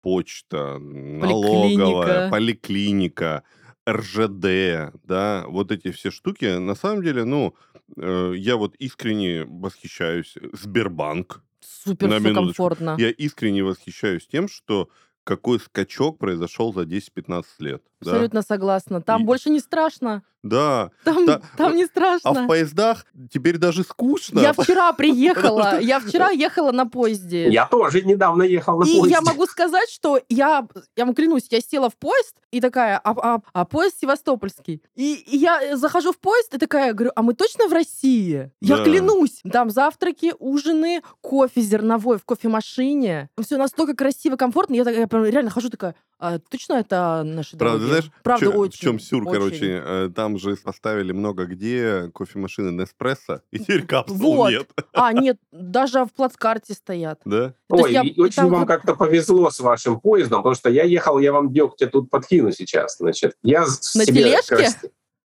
почта, 0.02 0.78
налоговая, 0.78 2.30
поликлиника, 2.30 3.44
РЖД, 3.88 4.94
да, 5.04 5.46
вот 5.48 5.72
эти 5.72 5.92
все 5.92 6.12
штуки, 6.12 6.58
на 6.58 6.76
самом 6.76 7.04
деле, 7.04 7.26
ну, 7.26 7.56
э, 7.98 8.34
я 8.38 8.56
вот 8.56 8.76
искренне 8.76 9.46
восхищаюсь. 9.46 10.36
Сбербанк. 10.54 11.44
Супер 11.60 12.10
на 12.10 12.20
все 12.20 12.34
комфортно. 12.34 12.96
Я 12.98 13.10
искренне 13.10 13.64
восхищаюсь 13.64 14.28
тем, 14.28 14.48
что 14.48 14.90
какой 15.24 15.60
скачок 15.60 16.18
произошел 16.18 16.74
за 16.74 16.82
10-15 16.82 17.46
лет. 17.60 17.84
Да. 18.04 18.12
Абсолютно 18.12 18.42
согласна. 18.42 19.02
Там 19.02 19.22
И- 19.22 19.26
больше 19.26 19.50
не 19.50 19.60
страшно. 19.60 20.24
Да. 20.44 20.92
Там, 21.06 21.26
Да, 21.26 21.40
там 21.56 21.74
не 21.74 21.84
А 21.86 21.88
страшно. 21.88 22.34
в 22.44 22.48
поездах 22.48 23.06
теперь 23.32 23.58
даже 23.58 23.84
скучно. 23.84 24.42
Я 24.42 24.52
вчера 24.52 24.92
приехала, 24.98 25.80
я 25.80 26.02
вчера 26.02 26.32
ехала 26.32 26.74
на 26.74 26.86
поезде. 26.86 27.48
Я 27.50 27.66
тоже 27.66 28.02
недавно 28.02 28.44
ехал 28.44 28.78
на 28.78 28.84
И 28.84 29.00
поезде. 29.00 29.10
я 29.12 29.22
могу 29.22 29.46
сказать, 29.46 29.90
что 29.90 30.20
я, 30.28 30.68
я 30.98 31.06
вам 31.06 31.16
клянусь, 31.16 31.48
я 31.50 31.62
села 31.62 31.90
в 31.90 31.96
поезд 31.96 32.36
и 32.52 32.60
такая, 32.60 33.00
а, 33.02 33.12
а- 33.36 33.40
а 33.54 33.64
поезд 33.66 34.00
Севастопольский. 34.02 34.82
И, 34.96 35.14
и 35.14 35.38
я 35.38 35.78
захожу 35.78 36.12
в 36.12 36.18
поезд 36.20 36.54
и 36.54 36.58
такая, 36.58 36.92
говорю, 36.94 37.14
а 37.16 37.22
мы 37.22 37.34
точно 37.36 37.70
в 37.70 37.72
России? 37.74 38.52
Я 38.60 38.78
Да. 38.78 38.84
клянусь. 38.84 39.42
Там 39.50 39.70
завтраки, 39.70 40.34
ужины, 40.40 41.04
кофе 41.22 41.62
зерновой 41.62 42.18
в 42.18 42.26
кофемашине. 42.26 43.30
Все 43.42 43.56
настолько 43.58 43.96
красиво, 43.96 44.36
комфортно. 44.36 44.74
Я, 44.76 44.84
так- 44.84 44.96
я 44.98 45.08
прям 45.08 45.24
реально 45.26 45.52
хожу 45.52 45.70
такая, 45.70 45.96
а 46.24 46.40
точно 46.40 46.74
это 46.76 47.24
наши 47.26 47.58
Правда, 47.58 47.78
дороги?» 47.80 47.90
знаешь, 47.90 48.12
Правда, 48.24 48.46
в 48.50 48.52
чё- 48.54 48.58
очень. 48.60 48.78
в 48.78 48.82
чем 48.82 49.00
сюр, 49.00 49.24
очень. 49.28 49.32
короче, 49.40 49.84
э, 49.86 50.10
там 50.16 50.38
же 50.38 50.56
поставили 50.56 51.12
много 51.12 51.46
где 51.46 52.10
кофемашины 52.14 52.70
Неспрессо, 52.72 53.42
и 53.52 53.60
теперь 53.60 53.86
капсул 53.86 54.18
Вот. 54.36 54.50
нет, 54.52 54.70
А, 54.94 55.12
нет, 55.14 55.38
даже 55.52 56.06
в 56.06 56.14
плацкарте 56.14 56.74
стоят. 56.74 57.20
да? 57.26 57.50
То 57.70 57.76
Ой, 57.76 57.92
я- 57.94 58.02
и 58.02 58.08
и 58.08 58.22
очень 58.22 58.36
там 58.36 58.50
вам 58.50 58.66
как- 58.66 58.82
как-то 58.82 58.96
повезло 58.96 59.50
с 59.50 59.60
вашим 59.60 60.00
поездом, 60.00 60.40
потому 60.44 60.56
что 60.56 60.70
я 60.70 60.84
ехал, 60.84 61.20
я 61.20 61.34
вам 61.34 61.52
дегтя 61.52 61.88
тут 61.88 62.10
подкину 62.10 62.52
сейчас. 62.52 62.98
Значит, 62.98 63.36
я 63.44 63.62
На 63.62 63.66
себе 64.06 64.24
тележке? 64.24 64.56
раз- 64.56 64.78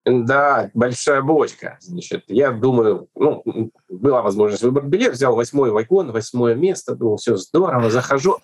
Да, 0.05 0.69
большая 0.75 1.23
бочка. 1.23 1.79
Значит, 1.81 2.25
я 2.27 2.51
думаю, 2.51 3.09
ну, 3.15 3.43
была 3.89 4.21
возможность 4.23 4.65
выбрать 4.65 4.87
билет, 4.87 5.13
взял 5.13 5.37
восьмой 5.37 5.71
вагон, 5.71 6.11
восьмое 6.11 6.57
место, 6.57 6.97
думал, 6.97 7.19
все 7.19 7.37
здорово, 7.37 7.89
захожу. 7.89 8.39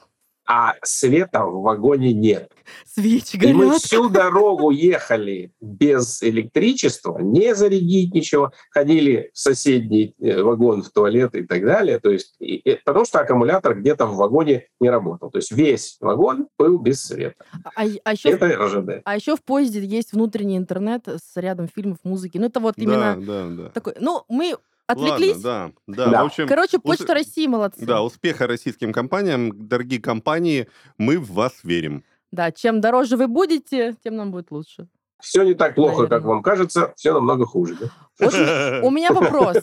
А 0.51 0.75
света 0.83 1.45
в 1.45 1.61
вагоне 1.63 2.15
нет. 2.15 2.51
Свечи 2.87 3.37
И 3.37 3.53
мы 3.53 3.67
горят. 3.67 3.83
всю 3.83 4.09
дорогу 4.09 4.71
ехали 4.71 5.53
без 5.61 6.23
электричества, 6.23 7.19
не 7.19 7.55
зарядить 7.55 8.15
ничего, 8.15 8.53
ходили 8.71 9.31
в 9.35 9.39
соседний 9.39 10.15
э, 10.21 10.41
вагон, 10.43 10.83
в 10.83 10.89
туалет 10.91 11.35
и 11.35 11.43
так 11.45 11.65
далее. 11.65 11.99
То 11.99 12.11
есть, 12.11 12.35
и- 12.41 12.57
и- 12.57 12.81
потому 12.83 13.05
что 13.05 13.21
аккумулятор 13.21 13.79
где-то 13.79 14.07
в 14.07 14.17
вагоне 14.17 14.67
не 14.81 14.89
работал. 14.89 15.31
То 15.31 15.39
есть 15.39 15.53
весь 15.53 15.99
вагон 16.01 16.49
был 16.59 16.79
без 16.79 17.03
света. 17.05 17.45
А, 17.75 17.83
а 18.05 18.13
еще, 18.13 18.31
Это 18.31 18.47
РЖД. 18.49 19.03
а 19.05 19.17
еще 19.17 19.37
в 19.37 19.43
поезде 19.43 19.85
есть 19.85 20.13
внутренний 20.15 20.57
интернет 20.57 21.07
с 21.09 21.37
рядом 21.37 21.69
фильмов, 21.69 21.99
музыки. 22.05 22.39
Ну, 22.39 22.47
это 22.47 22.61
вот 22.61 22.75
Да, 22.77 22.83
именно 22.83 23.17
да, 23.21 23.49
да. 23.65 23.69
такой... 23.71 23.95
Ну, 24.01 24.25
мы 24.29 24.57
Ладно, 24.89 25.15
отвлеклись. 25.15 25.43
да, 25.43 25.73
да. 25.87 26.11
Да. 26.11 26.23
В 26.23 26.27
общем, 26.27 26.47
Короче, 26.47 26.79
ус- 26.79 26.83
Почта 26.83 27.15
России 27.15 27.47
молодцы. 27.47 27.85
Да, 27.85 28.03
успеха 28.03 28.47
российским 28.47 28.93
компаниям. 28.93 29.69
Дорогие 29.69 30.01
компании, 30.01 30.69
мы 30.97 31.19
в 31.19 31.31
вас 31.33 31.61
верим. 31.63 32.05
Да, 32.31 32.51
чем 32.53 32.81
дороже 32.81 33.17
вы 33.17 33.27
будете, 33.29 33.97
тем 34.03 34.17
нам 34.17 34.31
будет 34.31 34.51
лучше. 34.51 34.89
Все 35.21 35.43
не 35.43 35.55
так 35.55 35.75
плохо, 35.75 36.03
как 36.03 36.11
Наверное. 36.11 36.29
вам 36.35 36.43
кажется, 36.43 36.93
все 36.97 37.13
намного 37.13 37.45
хуже. 37.45 37.77
да? 37.81 37.87
У 38.21 38.91
меня 38.91 39.13
вопрос. 39.13 39.57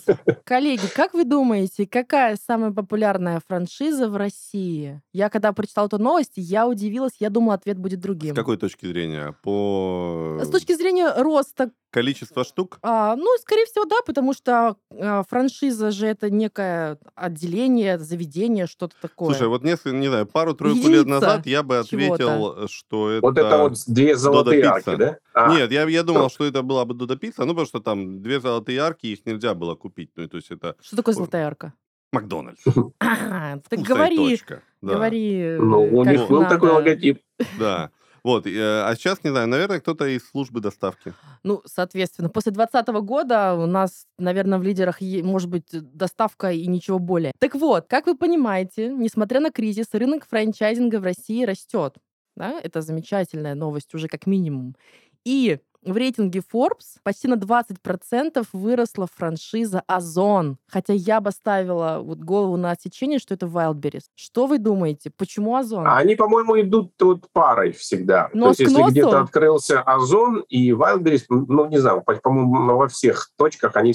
Коллеги, 0.43 0.87
как 0.93 1.13
вы 1.13 1.25
думаете, 1.25 1.85
какая 1.87 2.37
самая 2.37 2.71
популярная 2.71 3.41
франшиза 3.45 4.09
в 4.09 4.15
России? 4.15 5.01
Я 5.13 5.29
когда 5.29 5.51
прочитала 5.53 5.87
эту 5.87 5.97
новость, 5.97 6.33
я 6.35 6.67
удивилась, 6.67 7.13
я 7.19 7.29
думала, 7.29 7.55
ответ 7.55 7.77
будет 7.77 7.99
С 7.99 8.03
другим. 8.03 8.35
какой 8.35 8.57
точки 8.57 8.85
зрения? 8.85 9.35
По 9.43 10.39
С 10.41 10.49
точки 10.49 10.73
зрения 10.73 11.13
роста, 11.17 11.71
количеству 11.91 12.43
штук? 12.43 12.77
а, 12.81 13.15
ну, 13.15 13.25
скорее 13.39 13.65
всего, 13.65 13.85
да, 13.85 13.95
потому 14.05 14.33
что 14.33 14.75
а, 14.91 15.23
франшиза 15.23 15.91
же 15.91 16.07
это 16.07 16.29
некое 16.29 16.97
отделение, 17.15 17.97
заведение, 17.97 18.67
что-то 18.67 18.95
такое. 19.01 19.29
Слушай, 19.29 19.47
вот 19.47 19.63
несколько, 19.63 19.95
не 19.95 20.07
знаю, 20.07 20.25
пару-тройку 20.25 20.87
лет 20.89 21.05
назад 21.05 21.45
я 21.45 21.63
бы 21.63 21.77
ответил, 21.77 22.67
что 22.67 23.11
это... 23.11 23.21
Вот 23.25 23.37
это 23.37 23.57
вот 23.59 23.73
две 23.87 24.15
золотые 24.15 24.63
арки, 24.65 24.95
да? 24.95 25.17
А, 25.33 25.53
Нет, 25.53 25.71
я, 25.71 25.83
я 25.87 26.03
думал, 26.03 26.29
что 26.29 26.45
это 26.45 26.61
была 26.61 26.85
бы 26.85 26.93
Додо 26.93 27.15
Пицца, 27.17 27.43
ну, 27.43 27.49
потому 27.49 27.65
что 27.65 27.79
там 27.79 28.21
две 28.21 28.39
золотые 28.45 28.79
арки, 28.79 29.07
их 29.07 29.25
нельзя 29.25 29.53
было 29.53 29.75
купить. 29.75 30.11
Ну, 30.15 30.27
то 30.27 30.37
есть 30.37 30.51
это 30.51 30.75
Что 30.81 30.95
такое 30.95 31.13
золотая 31.13 31.47
арка? 31.47 31.73
Макдональдс. 32.11 32.63
А, 32.99 33.57
так 33.69 33.79
говори, 33.79 34.39
говори. 34.81 35.57
Ну, 35.59 35.83
у 35.83 36.05
них 36.05 36.27
был 36.29 36.47
такой 36.47 36.71
логотип. 36.71 37.21
Да. 37.59 37.91
Вот, 38.23 38.47
э, 38.47 38.81
а 38.81 38.95
сейчас, 38.95 39.23
не 39.23 39.29
знаю, 39.29 39.47
наверное, 39.47 39.79
кто-то 39.79 40.07
из 40.07 40.27
службы 40.27 40.59
доставки. 40.59 41.13
Ну, 41.43 41.61
соответственно, 41.65 42.27
после 42.27 42.51
2020 42.53 43.05
года 43.05 43.53
у 43.53 43.67
нас, 43.67 44.07
наверное, 44.17 44.57
в 44.57 44.63
лидерах 44.63 44.99
может 45.01 45.47
быть 45.47 45.67
доставка 45.71 46.51
и 46.51 46.65
ничего 46.65 46.97
более. 46.97 47.33
Так 47.37 47.53
вот, 47.53 47.85
как 47.87 48.07
вы 48.07 48.17
понимаете, 48.17 48.89
несмотря 48.89 49.39
на 49.41 49.51
кризис, 49.51 49.87
рынок 49.91 50.25
франчайзинга 50.27 50.99
в 50.99 51.03
России 51.03 51.45
растет. 51.45 51.97
Да? 52.35 52.59
Это 52.59 52.81
замечательная 52.81 53.53
новость 53.53 53.93
уже 53.93 54.07
как 54.07 54.25
минимум. 54.25 54.75
И 55.23 55.59
в 55.85 55.95
рейтинге 55.95 56.41
Forbes 56.53 56.97
почти 57.03 57.27
на 57.27 57.35
20% 57.35 58.45
выросла 58.53 59.07
франшиза 59.13 59.81
Озон. 59.87 60.57
Хотя 60.67 60.93
я 60.93 61.21
бы 61.21 61.31
ставила 61.31 61.99
вот 62.01 62.19
голову 62.19 62.57
на 62.57 62.71
отсечение, 62.71 63.19
что 63.19 63.33
это 63.33 63.45
Wildberries. 63.45 64.03
Что 64.15 64.47
вы 64.47 64.57
думаете? 64.57 65.11
Почему 65.15 65.55
Озон? 65.55 65.85
Они, 65.87 66.15
по-моему, 66.15 66.59
идут 66.61 66.93
вот 66.99 67.29
парой 67.31 67.71
всегда. 67.71 68.29
Нос 68.33 68.57
То 68.57 68.63
есть, 68.63 68.73
если 68.75 68.91
где-то 68.91 69.21
открылся 69.21 69.81
Озон 69.81 70.43
и 70.49 70.71
Wildberries, 70.71 71.25
ну, 71.29 71.67
не 71.67 71.77
знаю, 71.77 72.01
по- 72.01 72.15
по-моему, 72.15 72.75
во 72.77 72.87
всех 72.87 73.29
точках 73.37 73.75
они 73.75 73.93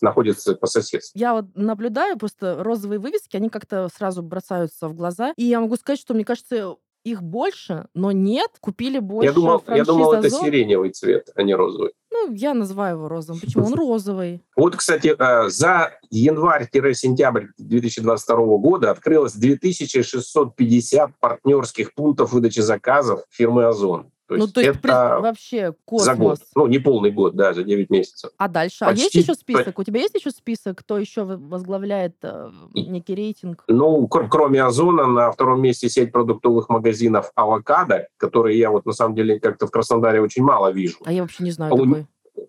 находятся 0.00 0.54
по 0.54 0.66
соседству. 0.66 1.18
Я 1.18 1.34
вот 1.34 1.46
наблюдаю, 1.54 2.18
просто 2.18 2.62
розовые 2.62 2.98
вывески, 2.98 3.36
они 3.36 3.48
как-то 3.48 3.88
сразу 3.94 4.22
бросаются 4.22 4.88
в 4.88 4.94
глаза. 4.94 5.32
И 5.36 5.44
я 5.44 5.60
могу 5.60 5.76
сказать, 5.76 6.00
что, 6.00 6.14
мне 6.14 6.24
кажется, 6.24 6.76
их 7.10 7.22
больше, 7.22 7.86
но 7.94 8.12
нет, 8.12 8.50
купили 8.60 8.98
больше 8.98 9.28
Я 9.28 9.32
думал, 9.32 9.62
я 9.68 9.84
думал, 9.84 10.12
это 10.12 10.30
сиреневый 10.30 10.90
цвет, 10.90 11.28
а 11.34 11.42
не 11.42 11.54
розовый. 11.54 11.92
Ну, 12.10 12.32
я 12.32 12.54
называю 12.54 12.96
его 12.96 13.08
розовым. 13.08 13.40
Почему? 13.44 13.66
Он 13.66 13.74
розовый. 13.74 14.42
Вот, 14.56 14.76
кстати, 14.76 15.14
э, 15.18 15.48
за 15.48 15.92
январь-сентябрь 16.10 17.46
2022 17.58 18.36
года 18.58 18.90
открылось 18.90 19.34
2650 19.34 21.18
партнерских 21.20 21.94
пунктов 21.94 22.32
выдачи 22.32 22.60
заказов 22.60 23.22
фирмы 23.30 23.64
«Озон». 23.64 24.10
То 24.28 24.34
ну, 24.36 24.42
есть 24.42 24.54
то 24.54 24.60
есть 24.60 24.70
это 24.72 24.80
при- 24.80 25.22
вообще 25.22 25.58
за 25.90 26.14
год. 26.14 26.38
космос. 26.38 26.50
Ну, 26.54 26.66
не 26.66 26.78
полный 26.78 27.10
год, 27.10 27.34
да, 27.34 27.54
за 27.54 27.62
9 27.64 27.88
месяцев. 27.88 28.30
А 28.36 28.48
дальше? 28.48 28.84
а 28.84 28.90
есть 28.90 29.04
Почти 29.04 29.20
еще 29.20 29.34
список? 29.34 29.78
У 29.78 29.84
тебя 29.84 30.00
есть 30.00 30.14
еще 30.14 30.30
список, 30.30 30.80
кто 30.80 30.98
еще 30.98 31.24
возглавляет 31.24 32.16
э, 32.22 32.50
некий 32.74 33.14
рейтинг? 33.14 33.64
Ну, 33.68 34.06
кр- 34.06 34.28
кроме 34.28 34.62
Озона, 34.62 35.06
на 35.06 35.32
втором 35.32 35.62
месте 35.62 35.88
сеть 35.88 36.12
продуктовых 36.12 36.68
магазинов 36.68 37.32
«Авокадо», 37.34 38.08
которые 38.18 38.58
я 38.58 38.70
вот 38.70 38.84
на 38.84 38.92
самом 38.92 39.14
деле 39.14 39.40
как-то 39.40 39.66
в 39.66 39.70
Краснодаре 39.70 40.20
очень 40.20 40.42
мало 40.42 40.70
вижу. 40.72 40.98
А 41.06 41.12
я 41.12 41.22
вообще 41.22 41.44
не 41.44 41.50
знаю 41.50 41.72
А 41.72 41.74
у 41.74 41.78
такой. 41.78 42.06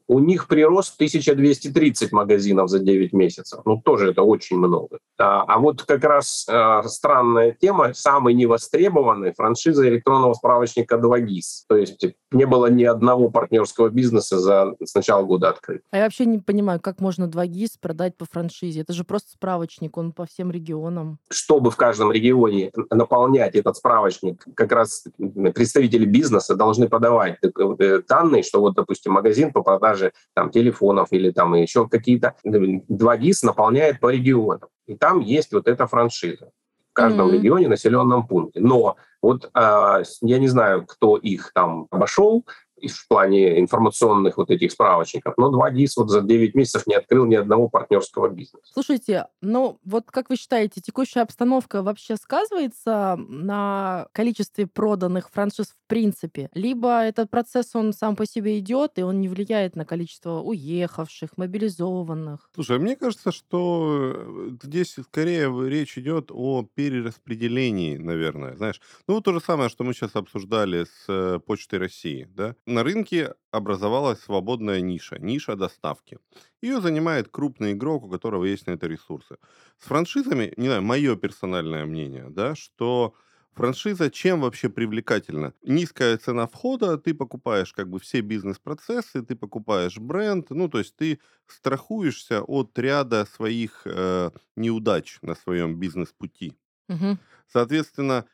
У 0.09 0.17
них 0.17 0.47
прирост 0.47 0.95
1230 0.95 2.11
магазинов 2.11 2.67
за 2.67 2.79
9 2.79 3.13
месяцев. 3.13 3.61
Ну, 3.65 3.79
тоже 3.79 4.09
это 4.09 4.23
очень 4.23 4.57
много. 4.57 4.97
А, 5.19 5.43
а 5.43 5.59
вот 5.59 5.83
как 5.83 6.03
раз 6.03 6.47
э, 6.49 6.81
странная 6.87 7.51
тема, 7.51 7.93
самый 7.93 8.33
невостребованный 8.33 9.33
франшиза 9.33 9.87
электронного 9.87 10.33
справочника 10.33 10.95
2GIS. 10.95 11.65
То 11.67 11.75
есть 11.75 12.03
не 12.31 12.45
было 12.45 12.71
ни 12.71 12.85
одного 12.85 13.29
партнерского 13.29 13.89
бизнеса 13.89 14.39
за 14.39 14.73
с 14.83 14.95
начала 14.95 15.21
года 15.23 15.49
открыт. 15.49 15.83
А 15.91 15.97
я 15.97 16.03
вообще 16.05 16.25
не 16.25 16.39
понимаю, 16.39 16.79
как 16.79 17.01
можно 17.01 17.27
2 17.27 17.45
ГИС 17.45 17.77
продать 17.77 18.17
по 18.17 18.25
франшизе. 18.25 18.81
Это 18.81 18.93
же 18.93 19.03
просто 19.03 19.29
справочник, 19.33 19.95
он 19.95 20.11
по 20.11 20.25
всем 20.25 20.49
регионам. 20.49 21.19
Чтобы 21.29 21.69
в 21.69 21.75
каждом 21.75 22.11
регионе 22.11 22.71
наполнять 22.89 23.53
этот 23.53 23.77
справочник, 23.77 24.43
как 24.55 24.71
раз 24.71 25.05
представители 25.53 26.05
бизнеса 26.05 26.55
должны 26.55 26.89
подавать 26.89 27.37
э, 27.43 28.01
данные, 28.07 28.41
что 28.41 28.59
вот, 28.59 28.73
допустим, 28.73 29.13
магазин 29.13 29.53
по 29.53 29.61
продаже 29.61 29.98
там, 30.35 30.49
телефонов 30.49 31.07
или 31.11 31.31
там 31.31 31.53
еще 31.55 31.87
какие-то 31.87 32.33
2GIS 32.45 33.43
наполняет 33.43 33.99
по 33.99 34.09
регионам. 34.11 34.69
И 34.87 34.95
там 34.95 35.19
есть 35.19 35.53
вот 35.53 35.67
эта 35.67 35.87
франшиза 35.87 36.49
в 36.91 36.93
каждом 36.93 37.27
Мгм. 37.27 37.35
регионе, 37.35 37.67
населенном 37.67 38.27
пункте. 38.27 38.59
Но 38.59 38.95
вот 39.21 39.49
с- 39.53 40.17
я 40.21 40.39
не 40.39 40.47
знаю, 40.47 40.85
кто 40.85 41.17
их 41.17 41.51
там 41.53 41.87
обошел 41.91 42.43
в 42.87 43.07
плане 43.07 43.59
информационных 43.59 44.37
вот 44.37 44.49
этих 44.49 44.71
справочников, 44.71 45.35
но 45.37 45.51
2GIS 45.51 45.93
вот 45.97 46.09
за 46.09 46.21
9 46.21 46.55
месяцев 46.55 46.87
не 46.87 46.95
открыл 46.95 47.25
ни 47.25 47.35
одного 47.35 47.69
партнерского 47.69 48.29
бизнеса. 48.29 48.65
Слушайте, 48.71 49.27
ну 49.41 49.79
вот 49.83 50.05
как 50.11 50.29
вы 50.29 50.35
считаете, 50.35 50.81
текущая 50.81 51.21
обстановка 51.21 51.83
вообще 51.83 52.15
сказывается 52.15 53.17
на 53.27 54.07
количестве 54.11 54.67
проданных 54.67 55.29
франшиз 55.29 55.67
в 55.67 55.87
принципе? 55.87 56.49
Либо 56.53 57.01
этот 57.01 57.29
процесс, 57.29 57.75
он 57.75 57.93
сам 57.93 58.15
по 58.15 58.25
себе 58.25 58.59
идет, 58.59 58.97
и 58.97 59.03
он 59.03 59.21
не 59.21 59.27
влияет 59.27 59.75
на 59.75 59.85
количество 59.85 60.39
уехавших, 60.39 61.37
мобилизованных? 61.37 62.49
Слушай, 62.53 62.79
мне 62.79 62.95
кажется, 62.95 63.31
что 63.31 64.13
э, 64.15 64.49
здесь 64.63 64.95
скорее 65.03 65.49
речь 65.69 65.97
идет 65.97 66.31
о 66.31 66.67
перераспределении, 66.75 67.97
наверное. 67.97 68.55
Знаешь, 68.55 68.81
ну 69.07 69.15
вот 69.15 69.23
то 69.23 69.33
же 69.33 69.39
самое, 69.39 69.69
что 69.69 69.83
мы 69.83 69.93
сейчас 69.93 70.15
обсуждали 70.15 70.85
с 70.85 71.05
э, 71.07 71.39
Почтой 71.45 71.79
России. 71.79 72.27
Да? 72.35 72.55
На 72.69 72.83
рынке 72.83 73.33
образовалась 73.51 74.19
свободная 74.21 74.79
ниша, 74.81 75.17
ниша 75.19 75.55
доставки. 75.55 76.19
Ее 76.61 76.81
занимает 76.81 77.27
крупный 77.29 77.71
игрок, 77.73 78.03
у 78.03 78.09
которого 78.09 78.45
есть 78.45 78.67
на 78.67 78.71
это 78.71 78.85
ресурсы. 78.87 79.37
С 79.79 79.85
франшизами, 79.85 80.53
не 80.55 80.67
знаю, 80.67 80.83
мое 80.83 81.15
персональное 81.15 81.85
мнение, 81.85 82.27
да, 82.29 82.55
что 82.55 83.15
Франшиза 83.55 84.11
чем 84.11 84.41
вообще 84.41 84.69
привлекательна? 84.69 85.53
Низкая 85.63 86.17
цена 86.17 86.47
входа, 86.47 86.97
ты 86.99 87.13
покупаешь 87.15 87.73
как 87.73 87.89
бы 87.89 87.99
все 87.99 88.21
бизнес-процессы, 88.21 89.23
ты 89.23 89.35
покупаешь 89.35 89.97
бренд, 89.97 90.51
ну, 90.51 90.69
то 90.69 90.77
есть 90.77 90.95
ты 90.95 91.19
страхуешься 91.47 92.43
от 92.43 92.77
ряда 92.77 93.25
своих 93.25 93.81
э, 93.85 94.29
неудач 94.55 95.17
на 95.23 95.33
своем 95.35 95.79
бизнес-пути. 95.79 96.53
Мгм. 96.89 97.19
Соответственно, 97.47 98.25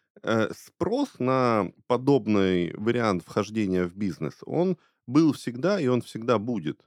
спрос 0.53 1.19
на 1.19 1.71
подобный 1.87 2.73
вариант 2.75 3.23
вхождения 3.25 3.85
в 3.85 3.95
бизнес, 3.95 4.35
он 4.45 4.77
был 5.07 5.33
всегда 5.33 5.79
и 5.79 5.87
он 5.87 6.01
всегда 6.01 6.39
будет. 6.39 6.85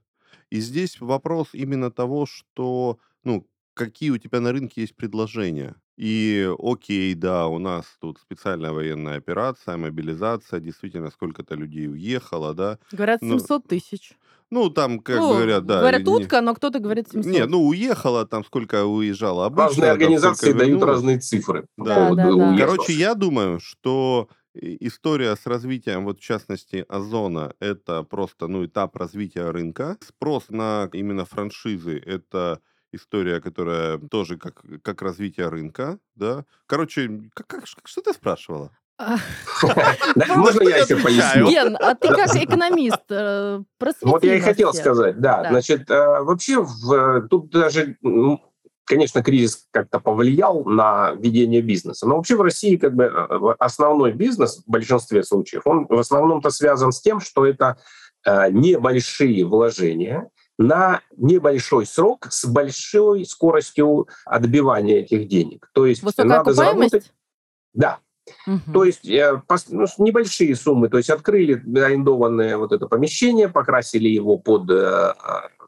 И 0.51 0.61
здесь 0.61 1.01
вопрос 1.01 1.51
именно 1.53 1.91
того, 1.91 2.27
что, 2.27 2.99
ну, 3.25 3.47
какие 3.75 4.11
у 4.11 4.19
тебя 4.19 4.41
на 4.41 4.53
рынке 4.53 4.81
есть 4.83 4.97
предложения. 4.97 5.77
И 5.99 6.49
окей, 6.61 7.15
да, 7.15 7.49
у 7.49 7.59
нас 7.59 7.85
тут 8.01 8.19
специальная 8.21 8.71
военная 8.71 9.17
операция, 9.17 9.77
мобилизация, 9.77 10.61
действительно 10.61 11.11
сколько-то 11.11 11.57
людей 11.57 11.89
уехало, 11.89 12.55
да. 12.55 12.79
Говорят, 12.93 13.21
Ну, 13.21 13.41
700 13.41 13.67
тысяч. 13.67 14.13
Ну, 14.51 14.71
там, 14.71 15.01
как 15.01 15.17
Ну, 15.19 15.35
говорят, 15.35 15.67
да. 15.67 15.81
говорят 15.81 16.03
не- 16.03 16.13
утка, 16.15 16.41
но 16.41 16.55
кто-то 16.55 16.79
говорит 16.79 17.09
700. 17.11 17.33
Не, 17.33 17.47
ну 17.47 17.67
уехало, 17.67 18.25
там 18.27 18.45
сколько 18.45 18.85
уезжало 18.85 19.45
обычно. 19.47 19.65
Разные 19.65 19.83
там 19.87 19.93
организации 19.93 20.47
сколько 20.51 20.59
дают 20.59 20.83
разные 20.85 21.19
цифры 21.19 21.67
Да. 21.77 22.11
Да, 22.15 22.15
да, 22.15 22.35
да. 22.53 22.57
Короче, 22.57 22.93
я 22.93 23.15
думаю, 23.15 23.59
что 23.59 24.29
история 24.55 25.35
с 25.35 25.47
развитием, 25.47 26.05
вот 26.05 26.21
в 26.21 26.23
частности, 26.23 26.85
Озона, 26.89 27.55
это 27.59 28.05
просто, 28.05 28.47
ну, 28.47 28.65
этап 28.65 28.95
развития 28.97 29.51
рынка. 29.51 29.97
Спрос 30.07 30.45
на 30.49 30.89
именно 30.93 31.25
франшизы, 31.25 31.99
это 31.99 32.61
история, 32.93 33.41
которая 33.41 33.99
тоже 33.99 34.37
как, 34.39 34.63
как 34.83 35.03
развитие 35.03 35.49
рынка, 35.49 35.99
да. 36.15 36.45
Короче, 36.67 37.31
как, 37.35 37.47
как, 37.47 37.67
что 37.67 38.01
ты 38.01 38.13
спрашивала? 38.13 38.71
А, 38.99 39.17
Можно 40.37 40.69
я 40.69 40.79
еще 40.79 40.97
поясню? 40.97 41.49
Ген, 41.49 41.77
а 41.81 41.95
ты 41.95 42.09
как 42.09 42.35
экономист, 42.35 43.05
э, 43.11 43.63
Вот 44.03 44.25
я 44.25 44.35
и 44.35 44.41
хотел 44.41 44.73
сказать, 44.75 45.21
да. 45.21 45.47
Значит, 45.51 45.91
э, 45.91 46.23
вообще 46.23 46.61
в, 46.61 47.29
тут 47.29 47.51
даже, 47.51 47.97
ну, 48.03 48.41
конечно, 48.85 49.23
кризис 49.23 49.67
как-то 49.71 50.01
повлиял 50.01 50.65
на 50.65 51.13
ведение 51.13 51.63
бизнеса. 51.63 52.07
Но 52.09 52.17
вообще 52.17 52.37
в 52.37 52.43
России 52.43 52.77
как 52.77 52.95
бы 52.95 53.05
э, 53.05 53.55
основной 53.59 54.13
бизнес 54.13 54.65
в 54.67 54.71
большинстве 54.71 55.23
случаев, 55.23 55.63
он 55.67 55.87
в 55.87 55.99
основном-то 55.99 56.51
связан 56.51 56.91
с 56.91 57.01
тем, 57.01 57.21
что 57.21 57.47
это 57.47 57.79
э, 58.25 58.51
небольшие 58.51 59.45
вложения 59.45 60.29
на 60.59 61.01
небольшой 61.17 61.87
срок 61.87 62.27
с 62.31 62.45
большой 62.45 63.25
скоростью 63.25 64.09
отбивания 64.25 65.01
этих 65.01 65.29
денег. 65.29 65.71
То 65.73 65.87
есть 65.87 66.03
Высокая 66.03 66.27
надо 66.27 66.53
заработать... 66.53 67.13
Да, 67.73 68.01
Мгм. 68.47 68.73
то 68.73 68.85
есть 68.85 69.09
э, 69.09 69.41
ну, 69.71 69.87
небольшие 69.99 70.55
суммы, 70.55 70.89
то 70.89 70.99
есть 70.99 71.11
открыли 71.11 71.55
арендованное 71.79 72.57
вот 72.57 72.73
это 72.73 72.87
помещение, 72.87 73.49
покрасили 73.49 74.09
его 74.09 74.37
под 74.37 74.71
э, 74.71 75.15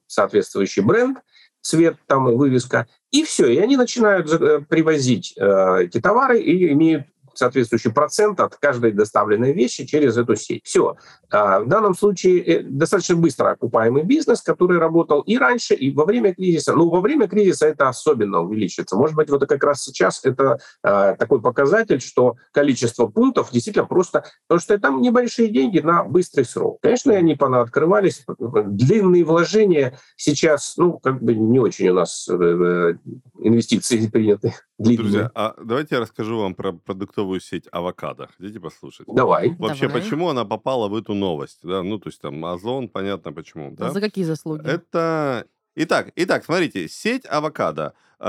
соответствующий 0.06 0.82
бренд, 0.82 1.18
цвет 1.62 1.96
там 2.06 2.24
вывеска, 2.36 2.86
и 3.10 3.24
все, 3.24 3.46
и 3.46 3.58
они 3.58 3.76
начинают 3.76 4.30
э, 4.32 4.60
привозить 4.60 5.32
эти 5.36 6.00
товары 6.00 6.40
и 6.40 6.72
имеют 6.72 7.06
соответствующий 7.34 7.92
процент 7.92 8.40
от 8.40 8.56
каждой 8.56 8.92
доставленной 8.92 9.52
вещи 9.52 9.86
через 9.86 10.16
эту 10.16 10.36
сеть. 10.36 10.64
Все. 10.64 10.96
В 11.30 11.64
данном 11.66 11.94
случае 11.94 12.42
э, 12.42 12.62
достаточно 12.62 13.16
быстро 13.16 13.50
окупаемый 13.50 14.02
бизнес, 14.02 14.42
который 14.42 14.78
работал 14.78 15.20
и 15.22 15.38
раньше, 15.38 15.74
и 15.74 15.92
во 15.92 16.04
время 16.04 16.34
кризиса. 16.34 16.74
Ну, 16.74 16.88
во 16.88 17.00
время 17.00 17.28
кризиса 17.28 17.66
это 17.66 17.88
особенно 17.88 18.40
увеличится. 18.40 18.96
Может 18.96 19.16
быть, 19.16 19.30
вот 19.30 19.46
как 19.46 19.62
раз 19.62 19.82
сейчас 19.82 20.24
это 20.24 20.58
э, 20.82 21.16
такой 21.18 21.40
показатель, 21.40 22.00
что 22.00 22.36
количество 22.52 23.06
пунктов 23.06 23.50
действительно 23.52 23.86
просто... 23.86 24.24
Потому 24.46 24.60
что 24.60 24.78
там 24.78 25.00
небольшие 25.00 25.48
деньги 25.48 25.78
на 25.80 26.04
быстрый 26.04 26.44
срок. 26.44 26.78
Конечно, 26.82 27.14
они 27.14 27.36
открывались. 27.40 28.24
Длинные 28.38 29.24
вложения 29.24 29.98
сейчас, 30.16 30.74
ну, 30.76 30.98
как 30.98 31.22
бы 31.22 31.34
не 31.34 31.58
очень 31.58 31.88
у 31.88 31.94
нас 31.94 32.28
э, 32.28 32.34
э, 32.34 32.94
инвестиции 33.38 34.06
приняты. 34.12 34.54
Длинные. 34.78 34.98
Друзья, 34.98 35.30
а 35.34 35.54
давайте 35.62 35.96
я 35.96 36.00
расскажу 36.00 36.38
вам 36.38 36.54
про 36.54 36.72
продуктовую 37.20 37.40
сеть 37.40 37.68
авокадо. 37.72 38.28
Хотите 38.38 38.60
послушать? 38.60 39.06
Давай. 39.06 39.54
Вообще, 39.58 39.86
Давай. 39.86 40.02
почему 40.02 40.28
она 40.28 40.44
попала 40.44 40.88
в 40.88 40.94
эту 40.94 41.14
новость? 41.14 41.60
Да? 41.62 41.82
Ну, 41.82 41.98
то 41.98 42.08
есть 42.08 42.20
там 42.20 42.44
Озон, 42.44 42.88
понятно 42.88 43.32
почему. 43.32 43.70
Да? 43.72 43.90
За 43.90 44.00
какие 44.00 44.24
заслуги? 44.24 44.66
Это... 44.66 45.46
Итак, 45.76 46.10
итак, 46.16 46.44
смотрите, 46.44 46.88
сеть 46.88 47.24
авокадо. 47.26 47.94
э, 48.18 48.24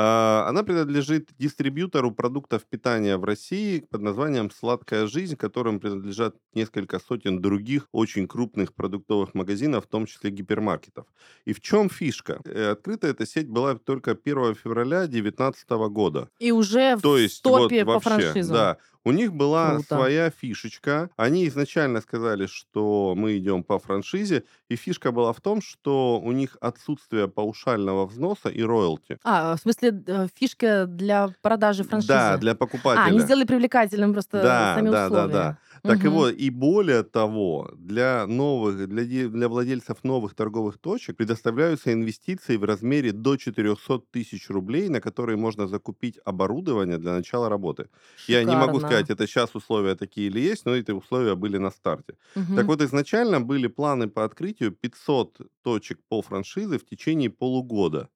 Она 0.47 0.63
принадлежит 0.63 1.29
дистрибьютору 1.39 2.11
продуктов 2.11 2.63
питания 2.65 3.17
в 3.17 3.23
России 3.23 3.79
под 3.89 4.01
названием 4.01 4.51
«Сладкая 4.51 5.07
жизнь», 5.07 5.35
которым 5.35 5.79
принадлежат 5.79 6.35
несколько 6.53 6.99
сотен 6.99 7.41
других 7.41 7.87
очень 7.91 8.27
крупных 8.27 8.73
продуктовых 8.73 9.33
магазинов, 9.33 9.85
в 9.85 9.87
том 9.87 10.05
числе 10.05 10.29
гипермаркетов. 10.29 11.07
И 11.45 11.53
в 11.53 11.61
чем 11.61 11.89
фишка? 11.89 12.39
Э, 12.45 12.71
Открыта 12.71 13.07
эта 13.07 13.25
сеть 13.25 13.49
была 13.49 13.75
только 13.75 14.13
1 14.13 14.53
февраля 14.55 15.07
2019 15.07 15.69
года. 15.89 16.29
И 16.39 16.51
уже 16.51 16.95
в 16.95 17.01
То 17.01 17.17
есть 17.17 17.43
вот 17.43 17.63
топе 17.63 17.83
по 17.83 17.93
вообще, 17.93 18.09
франшизам. 18.09 18.53
да, 18.55 18.77
у 19.03 19.11
них 19.11 19.33
была 19.33 19.71
Круто. 19.75 19.95
своя 19.95 20.29
фишечка. 20.29 21.09
Они 21.17 21.47
изначально 21.47 22.01
сказали, 22.01 22.45
что 22.45 23.13
мы 23.17 23.37
идем 23.37 23.63
по 23.63 23.79
франшизе, 23.79 24.43
и 24.69 24.75
фишка 24.75 25.11
была 25.11 25.33
в 25.33 25.41
том, 25.41 25.61
что 25.61 26.19
у 26.19 26.31
них 26.31 26.57
отсутствие 26.61 27.27
паушального 27.27 28.05
взноса 28.05 28.49
и 28.49 28.61
роялти. 28.61 29.17
А, 29.23 29.55
в 29.55 29.59
смысле, 29.59 30.03
э, 30.05 30.27
фишка 30.35 30.85
для 30.85 31.29
продажи 31.41 31.83
франшизы? 31.83 32.13
Да, 32.13 32.37
для 32.37 32.55
покупателя. 32.55 33.03
А, 33.03 33.07
они 33.07 33.19
сделали 33.19 33.45
привлекательным 33.45 34.13
просто 34.13 34.41
Да, 34.41 34.75
сами 34.75 34.89
да, 34.89 34.91
да, 34.91 35.05
условия. 35.07 35.33
да. 35.33 35.57
Так 35.85 36.05
и 36.05 36.07
Мгм. 36.07 36.09
вот, 36.09 36.33
и 36.33 36.49
более 36.51 37.03
того, 37.03 37.71
для 37.75 38.27
новых, 38.27 38.87
для, 38.87 39.03
для 39.29 39.49
владельцев 39.49 40.03
новых 40.03 40.35
торговых 40.35 40.77
точек 40.77 41.17
предоставляются 41.17 41.91
инвестиции 41.91 42.55
в 42.57 42.63
размере 42.63 43.11
до 43.11 43.35
400 43.37 43.99
тысяч 44.11 44.49
рублей, 44.49 44.89
на 44.89 45.01
которые 45.01 45.37
можно 45.37 45.67
закупить 45.67 46.19
оборудование 46.23 46.97
для 46.99 47.13
начала 47.13 47.49
работы. 47.49 47.89
Я 48.27 48.43
не 48.43 48.55
могу 48.55 48.79
Шикарно. 48.79 48.79
сказать, 48.79 49.09
это 49.09 49.25
сейчас 49.27 49.55
условия 49.55 49.95
такие 49.95 50.27
или 50.27 50.39
есть, 50.39 50.65
но 50.65 50.75
эти 50.75 50.91
условия 50.91 51.35
были 51.35 51.57
на 51.57 51.71
старте. 51.71 52.17
Мгм. 52.35 52.53
Так 52.53 52.67
вот, 52.67 52.81
изначально 52.81 53.41
были 53.41 53.67
планы 53.67 54.07
по 54.07 54.23
открытию 54.23 54.71
500 54.71 55.39
точек 55.63 55.99
по 56.09 56.21
франшизе 56.21 56.77
в 56.77 56.85
течение 56.85 57.29
полугода. 57.29 58.09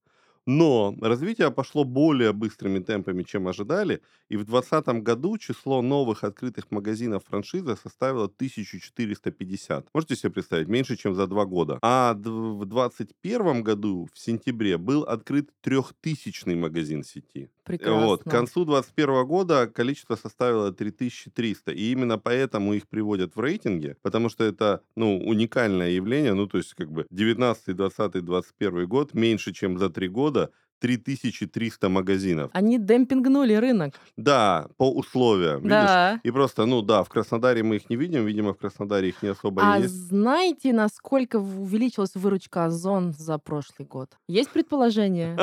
Но 0.45 0.95
развитие 1.01 1.49
пошло 1.49 1.83
более 1.83 2.31
быстрыми 2.31 2.79
темпами, 2.79 3.23
чем 3.23 3.47
ожидали, 3.47 4.01
и 4.29 4.37
в 4.37 4.45
2020 4.45 5.03
году 5.03 5.37
число 5.37 5.81
новых 5.81 6.23
открытых 6.23 6.69
магазинов 6.69 7.23
франшизы 7.25 7.75
составило 7.75 8.25
1450. 8.25 9.87
Можете 9.93 10.15
себе 10.15 10.31
представить, 10.31 10.67
меньше, 10.67 10.97
чем 10.97 11.15
за 11.15 11.25
два 11.25 11.45
года. 11.45 11.79
А 11.81 12.13
в 12.13 12.65
2021 12.65 13.63
году, 13.63 14.07
в 14.13 14.19
сентябре, 14.19 14.77
был 14.77 15.01
открыт 15.03 15.49
трехтысячный 15.61 16.55
магазин 16.55 17.03
сети. 17.03 17.49
Прекрасно. 17.65 18.07
Вот, 18.07 18.23
к 18.23 18.27
концу 18.27 18.63
2021 18.65 19.25
года 19.25 19.67
количество 19.67 20.15
составило 20.15 20.71
3300, 20.71 21.71
и 21.71 21.91
именно 21.91 22.17
поэтому 22.19 22.73
их 22.73 22.87
приводят 22.87 23.35
в 23.35 23.39
рейтинге, 23.39 23.97
потому 24.01 24.29
что 24.29 24.43
это, 24.43 24.81
ну, 24.95 25.17
уникальное 25.19 25.89
явление, 25.89 26.33
ну, 26.33 26.47
то 26.47 26.57
есть, 26.57 26.73
как 26.73 26.91
бы, 26.91 27.05
19, 27.09 27.73
20, 27.75 28.23
21 28.25 28.87
год, 28.87 29.13
меньше, 29.13 29.53
чем 29.53 29.77
за 29.79 29.89
три 29.89 30.07
года, 30.07 30.51
3300 30.79 31.89
магазинов. 31.89 32.49
Они 32.53 32.77
демпингнули 32.77 33.53
рынок. 33.53 33.93
Да, 34.17 34.67
по 34.77 34.91
условиям, 34.91 35.57
видишь? 35.57 35.69
Да. 35.69 36.19
И 36.23 36.31
просто, 36.31 36.65
ну 36.65 36.81
да, 36.81 37.03
в 37.03 37.09
Краснодаре 37.09 37.63
мы 37.63 37.77
их 37.77 37.89
не 37.89 37.95
видим, 37.95 38.25
видимо, 38.25 38.53
в 38.53 38.57
Краснодаре 38.57 39.09
их 39.09 39.23
не 39.23 39.29
особо 39.29 39.61
А 39.63 39.79
есть. 39.79 39.93
знаете, 39.93 40.73
насколько 40.73 41.37
увеличилась 41.37 42.15
выручка 42.15 42.65
Озон 42.65 43.13
за 43.13 43.37
прошлый 43.37 43.87
год? 43.87 44.09
Есть 44.27 44.49
предположение? 44.51 45.37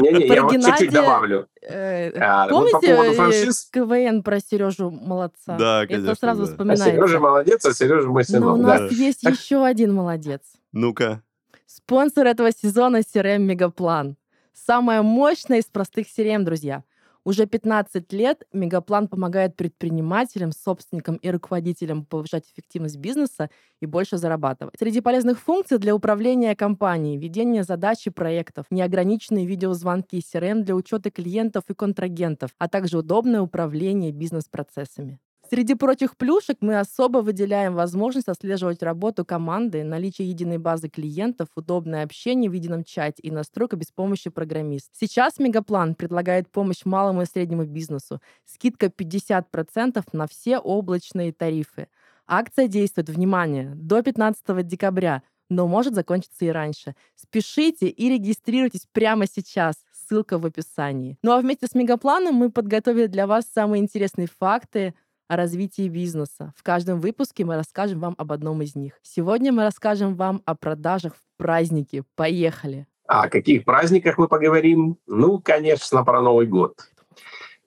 Не-не, 0.00 0.26
я 0.26 0.42
вот 0.42 0.52
чуть-чуть 0.52 0.92
добавлю. 0.92 1.48
э, 1.62 2.10
А, 2.18 2.46
по 2.48 2.60
Помните? 2.60 3.50
КВН 3.72 4.22
про 4.22 4.40
Сережу 4.40 4.90
молодца? 4.90 5.56
Да, 5.56 5.84
Это 5.84 5.94
конечно, 5.94 6.14
сразу 6.14 6.42
да. 6.42 6.48
А 6.48 6.50
вспоминается. 6.50 6.90
Сережа 6.90 7.18
молодец, 7.20 7.64
а 7.64 7.72
Сережа 7.72 8.08
мой 8.08 8.24
Но 8.28 8.36
у 8.36 8.56
сынок. 8.56 8.58
нас 8.66 8.92
есть 8.92 9.22
еще 9.22 9.64
один 9.64 9.94
молодец. 9.94 10.40
Ну-ка. 10.72 11.22
Спонсор 11.66 12.26
этого 12.26 12.50
сезона 12.52 12.98
CRM 13.00 13.38
Мегаплан. 13.38 14.16
Самая 14.54 15.02
мощная 15.02 15.58
из 15.58 15.64
простых 15.66 16.06
CRM, 16.06 16.42
друзья. 16.44 16.82
Уже 17.26 17.46
15 17.46 18.12
лет 18.12 18.44
Мегаплан 18.52 19.08
помогает 19.08 19.56
предпринимателям, 19.56 20.52
собственникам 20.52 21.16
и 21.16 21.28
руководителям 21.28 22.04
повышать 22.04 22.44
эффективность 22.48 22.98
бизнеса 22.98 23.50
и 23.80 23.86
больше 23.86 24.16
зарабатывать. 24.16 24.76
Среди 24.78 25.00
полезных 25.00 25.40
функций 25.40 25.78
для 25.78 25.92
управления 25.92 26.54
компанией, 26.54 27.18
ведение 27.18 27.64
задач 27.64 28.06
и 28.06 28.10
проектов, 28.10 28.66
неограниченные 28.70 29.44
видеозвонки, 29.44 30.22
CRM 30.22 30.60
для 30.62 30.76
учета 30.76 31.10
клиентов 31.10 31.64
и 31.68 31.74
контрагентов, 31.74 32.52
а 32.58 32.68
также 32.68 32.98
удобное 32.98 33.40
управление 33.40 34.12
бизнес-процессами. 34.12 35.18
Среди 35.48 35.74
прочих 35.76 36.16
плюшек 36.16 36.56
мы 36.60 36.80
особо 36.80 37.18
выделяем 37.18 37.74
возможность 37.74 38.26
отслеживать 38.26 38.82
работу 38.82 39.24
команды, 39.24 39.84
наличие 39.84 40.28
единой 40.28 40.58
базы 40.58 40.88
клиентов, 40.88 41.48
удобное 41.54 42.02
общение 42.02 42.50
в 42.50 42.54
едином 42.54 42.82
чате 42.82 43.22
и 43.22 43.30
настройка 43.30 43.76
без 43.76 43.92
помощи 43.92 44.28
программиста. 44.28 44.90
Сейчас 44.98 45.38
Мегаплан 45.38 45.94
предлагает 45.94 46.50
помощь 46.50 46.84
малому 46.84 47.22
и 47.22 47.26
среднему 47.26 47.64
бизнесу. 47.64 48.20
Скидка 48.44 48.86
50% 48.86 50.02
на 50.12 50.26
все 50.26 50.58
облачные 50.58 51.32
тарифы. 51.32 51.86
Акция 52.26 52.66
действует, 52.66 53.08
внимание, 53.08 53.72
до 53.76 54.02
15 54.02 54.66
декабря, 54.66 55.22
но 55.48 55.68
может 55.68 55.94
закончиться 55.94 56.44
и 56.44 56.48
раньше. 56.48 56.96
Спешите 57.14 57.86
и 57.86 58.08
регистрируйтесь 58.08 58.88
прямо 58.90 59.26
сейчас. 59.26 59.76
Ссылка 59.92 60.38
в 60.38 60.46
описании. 60.46 61.18
Ну 61.22 61.32
а 61.32 61.40
вместе 61.40 61.66
с 61.66 61.74
Мегапланом 61.74 62.34
мы 62.34 62.50
подготовили 62.50 63.06
для 63.06 63.26
вас 63.26 63.44
самые 63.52 63.82
интересные 63.82 64.26
факты, 64.26 64.94
о 65.28 65.36
развитии 65.36 65.88
бизнеса. 65.88 66.52
В 66.56 66.62
каждом 66.62 67.00
выпуске 67.00 67.44
мы 67.44 67.56
расскажем 67.56 68.00
вам 68.00 68.14
об 68.18 68.32
одном 68.32 68.62
из 68.62 68.74
них. 68.74 68.94
Сегодня 69.02 69.52
мы 69.52 69.62
расскажем 69.62 70.14
вам 70.14 70.42
о 70.44 70.54
продажах 70.54 71.14
в 71.14 71.20
праздники. 71.36 72.04
Поехали! 72.14 72.86
О 73.06 73.28
каких 73.28 73.64
праздниках 73.64 74.18
мы 74.18 74.28
поговорим? 74.28 74.98
Ну, 75.06 75.40
конечно, 75.40 76.04
про 76.04 76.20
Новый 76.20 76.46
год. 76.46 76.74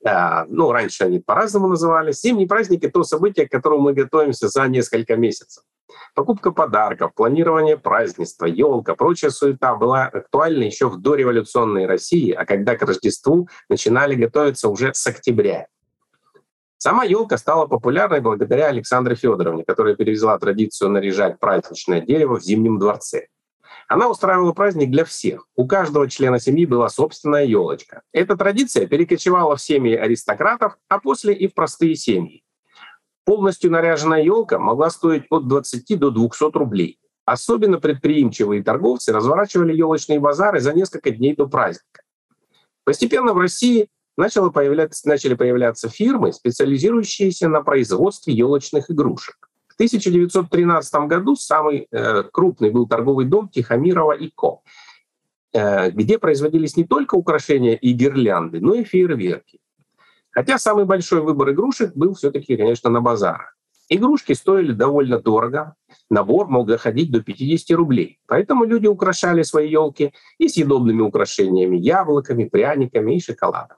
А, 0.06 0.46
ну, 0.48 0.72
раньше 0.72 1.04
они 1.04 1.20
по-разному 1.20 1.68
назывались. 1.68 2.22
Зимние 2.22 2.48
праздники— 2.48 2.88
то 2.94 3.04
событие, 3.04 3.48
к 3.48 3.52
которому 3.52 3.82
мы 3.84 3.94
готовимся 3.94 4.48
за 4.48 4.68
несколько 4.68 5.16
месяцев. 5.16 5.64
Покупка 6.16 6.52
подарков, 6.52 7.14
планирование 7.14 7.78
празднества, 7.78 8.46
елка, 8.46 8.96
прочая 8.96 9.32
суета 9.32 9.76
была 9.76 10.06
актуальна 10.06 10.64
еще 10.64 10.90
в 10.90 10.98
дореволюционной 10.98 11.86
России, 11.86 12.32
а 12.32 12.46
когда 12.46 12.76
к 12.76 12.82
Рождеству 12.82 13.50
начинали 13.70 14.16
готовиться 14.16 14.70
уже 14.70 14.94
с 14.94 15.06
октября. 15.08 15.68
Сама 16.82 17.04
елка 17.04 17.38
стала 17.38 17.68
популярной 17.68 18.22
благодаря 18.22 18.68
Александре 18.68 19.14
Федоровне, 19.14 19.66
которая 19.66 19.96
перевезла 19.96 20.40
традицию 20.40 20.90
наряжать 20.92 21.38
праздничное 21.38 22.00
дерево 22.00 22.40
в 22.40 22.42
Зимнем 22.42 22.80
дворце. 22.80 23.28
Она 23.90 24.08
устраивала 24.08 24.54
праздник 24.54 24.90
для 24.90 25.04
всех. 25.04 25.46
У 25.58 25.68
каждого 25.68 26.10
члена 26.10 26.40
семьи 26.40 26.66
была 26.66 26.88
собственная 26.88 27.44
елочка. 27.44 28.04
Эта 28.14 28.38
традиция 28.38 28.88
перекочевала 28.88 29.58
в 29.58 29.62
семьи 29.62 29.94
аристократов, 29.94 30.78
а 30.88 31.00
после 31.00 31.34
и 31.34 31.50
в 31.50 31.54
простые 31.54 31.98
семьи. 31.98 32.46
Полностью 33.26 33.72
наряженная 33.72 34.24
елка 34.24 34.58
могла 34.58 34.90
стоить 34.90 35.26
от 35.30 35.50
20 35.50 36.00
до 36.00 36.12
200 36.12 36.58
рублей. 36.58 36.98
Особенно 37.26 37.82
предприимчивые 37.82 38.64
торговцы 38.64 39.12
разворачивали 39.12 39.76
елочные 39.76 40.22
базары 40.22 40.62
за 40.62 40.72
несколько 40.72 41.12
дней 41.12 41.36
до 41.36 41.46
праздника. 41.46 42.04
Постепенно 42.86 43.34
в 43.34 43.38
России 43.38 43.90
начало 44.20 44.50
появляться, 44.50 45.08
начали 45.08 45.34
появляться 45.34 45.90
фирмы, 45.90 46.34
специализирующиеся 46.34 47.50
на 47.50 47.62
производстве 47.62 48.34
елочных 48.34 48.92
игрушек. 48.92 49.50
В 49.68 49.76
1913 49.76 50.94
году 51.08 51.36
самый 51.36 51.88
э, 51.90 52.24
крупный 52.24 52.70
был 52.70 52.88
торговый 52.88 53.26
дом 53.26 53.50
Тихомирова 53.50 54.12
и 54.12 54.30
Ко, 54.30 54.62
э, 55.54 55.92
где 55.92 56.20
производились 56.20 56.76
не 56.76 56.84
только 56.84 57.16
украшения 57.16 57.76
и 57.76 57.94
гирлянды, 57.94 58.60
но 58.60 58.76
и 58.76 58.84
фейерверки. 58.84 59.60
Хотя 60.32 60.58
самый 60.58 60.86
большой 60.86 61.22
выбор 61.22 61.52
игрушек 61.52 61.96
был 61.96 62.14
все-таки, 62.14 62.58
конечно, 62.58 62.90
на 62.90 63.02
базарах. 63.02 63.56
Игрушки 63.92 64.34
стоили 64.34 64.72
довольно 64.72 65.20
дорого, 65.20 65.74
набор 66.12 66.48
мог 66.48 66.68
доходить 66.68 67.12
до 67.12 67.24
50 67.24 67.76
рублей. 67.76 68.20
Поэтому 68.28 68.66
люди 68.66 68.86
украшали 68.86 69.42
свои 69.42 69.72
елки 69.72 70.14
и 70.38 70.48
съедобными 70.48 71.02
украшениями, 71.02 71.78
яблоками, 71.78 72.44
пряниками 72.44 73.16
и 73.16 73.20
шоколадом. 73.20 73.78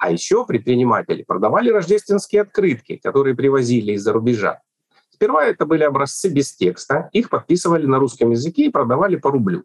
А 0.00 0.10
еще 0.10 0.46
предприниматели 0.46 1.22
продавали 1.22 1.68
рождественские 1.68 2.40
открытки, 2.42 2.96
которые 2.96 3.36
привозили 3.36 3.92
из-за 3.92 4.14
рубежа. 4.14 4.62
Сперва 5.10 5.44
это 5.44 5.66
были 5.66 5.82
образцы 5.82 6.30
без 6.30 6.54
текста, 6.54 7.10
их 7.12 7.28
подписывали 7.28 7.84
на 7.84 7.98
русском 7.98 8.30
языке 8.30 8.64
и 8.64 8.70
продавали 8.70 9.16
по 9.16 9.30
рублю. 9.30 9.64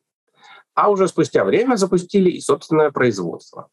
А 0.73 0.91
уже 0.91 1.07
спустя 1.07 1.45
время 1.45 1.77
запустили 1.77 2.29
и 2.29 2.41
собственное 2.41 2.91
производство. 2.91 3.69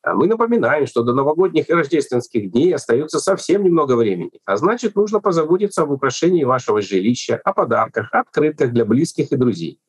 А 0.00 0.14
мы 0.14 0.26
напоминаем, 0.26 0.86
что 0.86 1.02
до 1.02 1.12
новогодних 1.12 1.68
и 1.68 1.74
рождественских 1.74 2.50
дней 2.50 2.74
остается 2.74 3.18
совсем 3.18 3.62
немного 3.62 3.94
времени, 3.94 4.40
а 4.46 4.56
значит, 4.56 4.96
нужно 4.96 5.20
позаботиться 5.20 5.82
об 5.82 5.90
украшении 5.90 6.44
вашего 6.44 6.80
жилища, 6.80 7.38
о 7.44 7.52
подарках, 7.52 8.08
открытках 8.10 8.72
для 8.72 8.86
близких 8.86 9.32
и 9.32 9.36
друзей. 9.36 9.80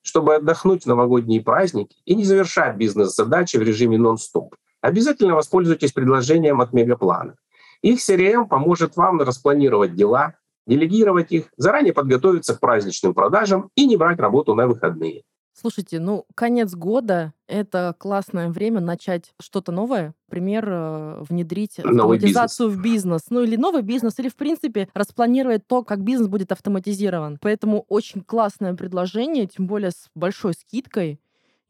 Чтобы 0.00 0.36
отдохнуть 0.36 0.84
в 0.84 0.86
новогодние 0.86 1.42
праздники 1.42 1.98
и 2.06 2.14
не 2.14 2.24
завершать 2.24 2.76
бизнес-задачи 2.76 3.58
в 3.58 3.62
режиме 3.62 3.98
нон-стоп, 3.98 4.56
обязательно 4.82 5.34
воспользуйтесь 5.34 5.92
предложением 5.92 6.60
от 6.60 6.74
Мегаплана. 6.74 7.36
Их 7.80 7.98
CRM 7.98 8.46
поможет 8.46 8.96
вам 8.96 9.20
распланировать 9.20 9.94
дела, 9.94 10.34
делегировать 10.66 11.32
их, 11.32 11.46
заранее 11.56 11.94
подготовиться 11.94 12.54
к 12.54 12.60
праздничным 12.60 13.14
продажам 13.14 13.70
и 13.74 13.86
не 13.86 13.96
брать 13.96 14.20
работу 14.20 14.54
на 14.54 14.66
выходные. 14.66 15.22
Слушайте, 15.54 16.00
ну, 16.00 16.24
конец 16.34 16.74
года— 16.74 17.34
это 17.46 17.94
классное 17.98 18.48
время 18.48 18.80
начать 18.80 19.34
что-то 19.38 19.70
новое. 19.70 20.14
Например, 20.28 20.66
э, 20.66 21.24
внедрить 21.28 21.78
Новый 21.78 22.16
автоматизацию 22.16 22.70
в 22.70 22.80
бизнес. 22.80 23.22
Ну, 23.28 23.42
или 23.42 23.56
новый 23.56 23.82
бизнес, 23.82 24.18
или, 24.18 24.30
в 24.30 24.36
принципе, 24.36 24.88
распланировать 24.94 25.66
то, 25.66 25.84
как 25.84 26.02
бизнес 26.02 26.28
будет 26.28 26.52
автоматизирован. 26.52 27.38
Поэтому 27.40 27.84
очень 27.88 28.22
классное 28.22 28.72
предложение, 28.74 29.46
тем 29.46 29.66
более 29.66 29.90
с 29.90 30.08
большой 30.14 30.54
скидкой. 30.54 31.20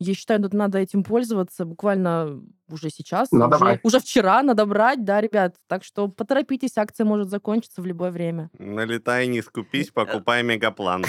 Я 0.02 0.14
считаю, 0.14 0.42
тут 0.42 0.52
надо 0.52 0.78
этим 0.78 1.04
пользоваться 1.04 1.64
буквально 1.64 2.42
уже 2.68 2.90
сейчас. 2.90 3.30
Надо 3.30 3.56
уже, 3.56 3.64
брать. 3.64 3.80
уже 3.84 4.00
вчера 4.00 4.42
надо 4.42 4.66
брать, 4.66 5.04
да, 5.04 5.20
ребят. 5.20 5.54
Так 5.68 5.84
что 5.84 6.08
поторопитесь, 6.08 6.76
акция 6.76 7.04
может 7.04 7.28
закончиться 7.28 7.82
в 7.82 7.86
любое 7.86 8.10
время. 8.10 8.50
Налетай, 8.58 9.26
не 9.28 9.42
скупись, 9.42 9.90
покупай 9.90 10.42
мегаплан. 10.42 11.04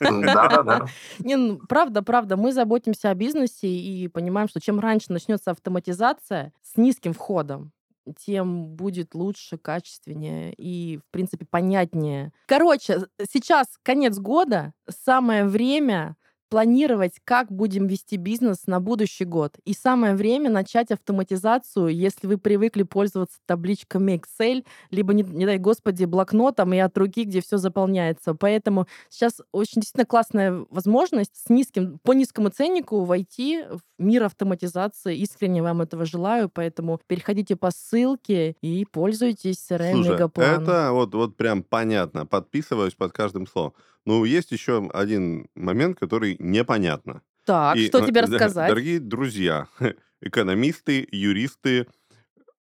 Да-да-да. 0.00 0.86
Не, 1.20 1.36
ну, 1.36 1.58
правда, 1.68 2.02
правда, 2.02 2.36
мы 2.36 2.52
заботимся 2.52 3.10
о 3.10 3.14
бизнесе 3.14 3.68
и 3.68 4.08
понимаем, 4.08 4.48
что 4.48 4.60
чем 4.60 4.80
раньше 4.80 5.12
начнется 5.12 5.52
автоматизация 5.52 6.52
с 6.62 6.76
низким 6.76 7.12
входом, 7.14 7.72
тем 8.18 8.68
будет 8.68 9.14
лучше, 9.14 9.58
качественнее 9.58 10.52
и, 10.54 10.98
в 10.98 11.10
принципе, 11.10 11.46
понятнее. 11.48 12.32
Короче, 12.46 13.06
сейчас 13.30 13.66
конец 13.82 14.18
года, 14.18 14.72
самое 14.88 15.44
время 15.44 16.16
планировать, 16.48 17.14
как 17.24 17.50
будем 17.50 17.86
вести 17.86 18.16
бизнес 18.16 18.66
на 18.66 18.80
будущий 18.80 19.24
год. 19.24 19.56
И 19.64 19.74
самое 19.74 20.14
время 20.14 20.50
начать 20.50 20.90
автоматизацию, 20.90 21.88
если 21.88 22.26
вы 22.26 22.38
привыкли 22.38 22.82
пользоваться 22.82 23.38
табличками 23.46 24.20
Excel, 24.20 24.64
либо, 24.90 25.12
не, 25.14 25.22
не 25.22 25.46
дай 25.46 25.58
господи, 25.58 26.04
блокнотом 26.04 26.72
и 26.72 26.78
от 26.78 26.96
руки, 26.98 27.24
где 27.24 27.40
все 27.40 27.58
заполняется. 27.58 28.34
Поэтому 28.34 28.86
сейчас 29.08 29.40
очень 29.52 29.80
действительно 29.80 30.06
классная 30.06 30.64
возможность 30.70 31.36
с 31.36 31.48
низким, 31.48 31.98
по 32.02 32.12
низкому 32.12 32.50
ценнику 32.50 33.04
войти 33.04 33.62
в 33.68 33.80
мир 33.98 34.24
автоматизации. 34.24 35.16
Искренне 35.16 35.62
вам 35.62 35.82
этого 35.82 36.04
желаю, 36.04 36.48
поэтому 36.48 37.00
переходите 37.06 37.56
по 37.56 37.70
ссылке 37.70 38.56
и 38.60 38.84
пользуйтесь 38.84 39.66
CRM 39.70 39.92
Слушай, 39.92 40.12
Мегаплан. 40.12 40.62
это 40.62 40.92
вот, 40.92 41.14
вот 41.14 41.36
прям 41.36 41.62
понятно. 41.62 42.26
Подписываюсь 42.26 42.94
под 42.94 43.12
каждым 43.12 43.46
словом. 43.46 43.74
Но 44.06 44.24
есть 44.24 44.52
еще 44.52 44.88
один 44.94 45.48
момент, 45.54 45.98
который 45.98 46.36
непонятно. 46.38 47.22
Так, 47.44 47.76
И, 47.76 47.88
что 47.88 47.98
э, 47.98 48.06
тебе 48.06 48.20
рассказать? 48.22 48.68
Дорогие 48.68 49.00
друзья, 49.00 49.68
экономисты, 50.20 51.06
юристы, 51.10 51.86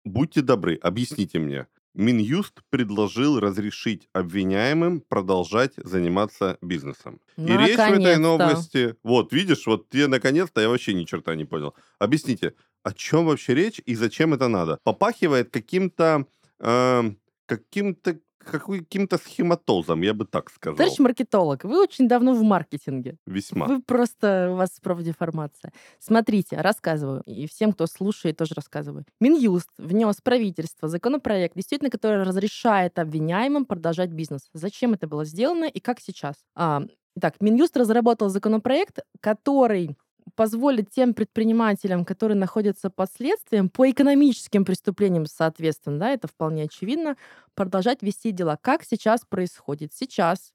будьте 0.04 0.42
добры, 0.42 0.76
объясните 0.76 1.40
мне. 1.40 1.68
Минюст 1.94 2.62
предложил 2.70 3.40
разрешить 3.40 4.10
обвиняемым 4.12 5.00
продолжать 5.00 5.74
заниматься 5.78 6.58
бизнесом. 6.62 7.22
И 7.38 7.46
речь 7.46 7.78
в 7.78 7.80
этой 7.80 8.18
новости... 8.18 8.98
Вот, 9.02 9.32
видишь, 9.32 9.66
вот 9.66 9.88
тебе 9.90 10.08
наконец-то 10.08 10.60
я 10.60 10.68
вообще 10.68 10.94
ни 10.94 11.06
черта 11.06 11.36
не 11.36 11.46
понял. 11.46 11.74
Объясните, 11.98 12.54
о 12.84 12.92
чем 12.92 13.26
вообще 13.26 13.56
речь 13.56 13.82
и 13.86 13.96
зачем 13.96 14.34
это 14.34 14.50
надо? 14.50 14.80
Попахивает 14.84 15.52
каким-то... 15.52 16.26
эм, 16.60 17.18
каким-то 17.46 18.20
каким-то 18.46 19.18
схематозом, 19.18 20.02
я 20.02 20.14
бы 20.14 20.26
так 20.26 20.50
сказал. 20.50 20.78
Товарищ 20.78 21.00
маркетолог, 21.00 21.64
вы 21.64 21.82
очень 21.82 22.08
давно 22.08 22.34
в 22.34 22.44
маркетинге. 22.44 23.18
Весьма. 23.26 23.66
Вы 23.68 23.82
просто, 23.82 24.50
у 24.52 24.56
вас 24.56 24.80
профдеформация. 24.82 25.74
Смотрите, 26.00 26.58
рассказываю. 26.58 27.22
И 27.26 27.48
всем, 27.48 27.74
кто 27.74 27.88
слушает, 27.88 28.38
тоже 28.38 28.54
рассказываю. 28.56 29.06
Минюст 29.20 29.70
внес 29.78 30.22
правительство 30.22 30.88
законопроект, 30.88 31.56
действительно, 31.56 31.90
который 31.90 32.24
разрешает 32.24 32.98
обвиняемым 33.00 33.66
продолжать 33.66 34.12
бизнес. 34.12 34.50
Зачем 34.54 34.94
это 34.94 35.08
было 35.08 35.26
сделано 35.26 35.66
и 35.66 35.80
как 35.80 36.00
сейчас? 36.00 36.36
А, 36.56 36.84
итак, 37.16 37.36
Минюст 37.40 37.76
разработал 37.78 38.30
законопроект, 38.30 39.00
который 39.20 39.98
позволит 40.36 40.90
тем 40.90 41.14
предпринимателям, 41.14 42.04
которые 42.06 42.38
находятся 42.38 42.90
под 42.90 43.12
следствием, 43.12 43.70
по 43.70 43.90
экономическим 43.90 44.66
преступлениям, 44.66 45.26
соответственно, 45.28 46.00
да, 46.00 46.10
это 46.12 46.28
вполне 46.28 46.64
очевидно, 46.64 47.16
продолжать 47.54 48.02
вести 48.02 48.32
дела. 48.32 48.58
Как 48.62 48.84
сейчас 48.84 49.22
происходит? 49.26 49.94
Сейчас 49.94 50.54